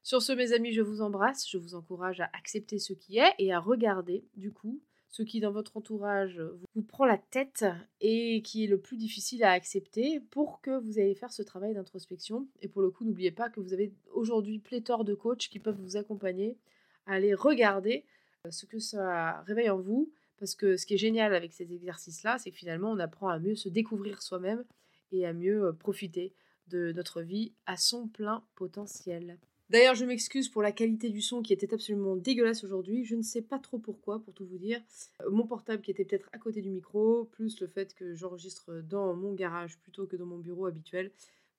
Sur 0.03 0.21
ce, 0.21 0.33
mes 0.33 0.53
amis, 0.53 0.73
je 0.73 0.83
vous 0.83 1.00
embrasse, 1.03 1.49
je 1.49 1.57
vous 1.57 1.76
encourage 1.76 2.21
à 2.21 2.29
accepter 2.33 2.79
ce 2.79 2.93
qui 2.93 3.19
est 3.19 3.33
et 3.38 3.53
à 3.53 3.61
regarder, 3.61 4.25
du 4.37 4.53
coup, 4.53 4.83
ce 5.14 5.23
qui 5.23 5.38
dans 5.38 5.52
votre 5.52 5.76
entourage 5.76 6.42
vous 6.75 6.83
prend 6.83 7.04
la 7.04 7.18
tête 7.18 7.64
et 8.00 8.42
qui 8.42 8.64
est 8.64 8.66
le 8.66 8.80
plus 8.80 8.97
difficile 8.97 9.44
à 9.44 9.52
accepter 9.52 10.18
pour 10.18 10.61
que 10.61 10.77
vous 10.77 10.98
ayez 10.98 11.14
faire 11.14 11.33
ce 11.33 11.44
travail 11.44 11.72
d'introspection. 11.72 12.48
Et 12.62 12.66
pour 12.66 12.83
le 12.83 12.90
coup, 12.90 13.05
n'oubliez 13.05 13.31
pas 13.31 13.48
que 13.48 13.61
vous 13.61 13.72
avez 13.72 13.94
aujourd'hui 14.12 14.59
pléthore 14.59 15.05
de 15.05 15.14
coachs 15.14 15.46
qui 15.48 15.61
peuvent 15.61 15.79
vous 15.81 15.96
accompagner 15.96 16.59
à 17.07 17.12
aller 17.12 17.33
regarder 17.33 18.05
euh, 18.44 18.50
ce 18.50 18.66
que 18.66 18.81
ça 18.81 19.42
réveille 19.42 19.70
en 19.70 19.79
vous. 19.79 20.12
Parce 20.40 20.57
que 20.57 20.77
ce 20.77 20.85
qui 20.85 20.94
est 20.94 20.98
génial 20.98 21.33
avec 21.33 21.53
ces 21.53 21.72
exercices-là, 21.72 22.38
c'est 22.38 22.50
que 22.50 22.57
finalement, 22.57 22.90
on 22.90 22.98
apprend 22.98 23.29
à 23.29 23.38
mieux 23.38 23.55
se 23.55 23.68
découvrir 23.68 24.20
soi-même 24.20 24.64
et 25.12 25.27
à 25.27 25.33
mieux 25.33 25.66
euh, 25.66 25.72
profiter 25.72 26.35
de 26.66 26.90
notre 26.90 27.22
vie 27.22 27.53
à 27.66 27.77
son 27.77 28.09
plein 28.09 28.42
potentiel. 28.57 29.38
D'ailleurs, 29.70 29.94
je 29.94 30.05
m'excuse 30.05 30.48
pour 30.48 30.62
la 30.62 30.72
qualité 30.72 31.09
du 31.09 31.22
son 31.22 31.42
qui 31.42 31.53
était 31.53 31.72
absolument 31.72 32.16
dégueulasse 32.16 32.64
aujourd'hui. 32.64 33.05
Je 33.05 33.16
ne 33.16 33.22
sais 33.22 33.42
pas 33.42 33.59
trop 33.59 33.79
pourquoi, 33.79 34.20
pour 34.20 34.35
tout 34.35 34.46
vous 34.46 34.59
dire. 34.59 34.81
Euh, 35.22 35.31
mon 35.31 35.46
portable 35.46 35.83
qui 35.83 35.90
était 35.90 36.05
peut-être 36.05 36.29
à 36.33 36.38
côté 36.38 36.61
du 36.61 36.70
micro, 36.70 37.24
plus 37.33 37.61
le 37.61 37.66
fait 37.66 37.94
que 37.94 38.14
j'enregistre 38.14 38.83
dans 38.88 39.14
mon 39.14 39.33
garage 39.33 39.79
plutôt 39.79 40.07
que 40.07 40.16
dans 40.16 40.27
mon 40.27 40.38
bureau 40.38 40.66
habituel. 40.66 41.11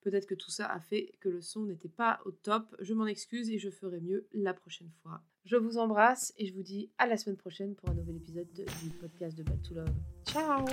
Peut-être 0.02 0.26
que 0.26 0.36
tout 0.36 0.52
ça 0.52 0.66
a 0.66 0.78
fait 0.78 1.12
que 1.20 1.28
le 1.28 1.40
son 1.40 1.64
n'était 1.64 1.88
pas 1.88 2.20
au 2.26 2.30
top. 2.30 2.76
Je 2.78 2.94
m'en 2.94 3.06
excuse 3.06 3.50
et 3.50 3.58
je 3.58 3.70
ferai 3.70 4.00
mieux 4.00 4.28
la 4.32 4.54
prochaine 4.54 4.90
fois. 5.02 5.20
Je 5.46 5.56
vous 5.56 5.78
embrasse 5.78 6.34
et 6.38 6.46
je 6.46 6.52
vous 6.52 6.64
dis 6.64 6.90
à 6.98 7.06
la 7.06 7.16
semaine 7.16 7.36
prochaine 7.36 7.76
pour 7.76 7.88
un 7.88 7.94
nouvel 7.94 8.16
épisode 8.16 8.48
du 8.52 8.90
podcast 9.00 9.38
de 9.38 9.44
Back 9.44 9.62
to 9.62 9.74
Love. 9.74 9.92
Ciao 10.24 10.64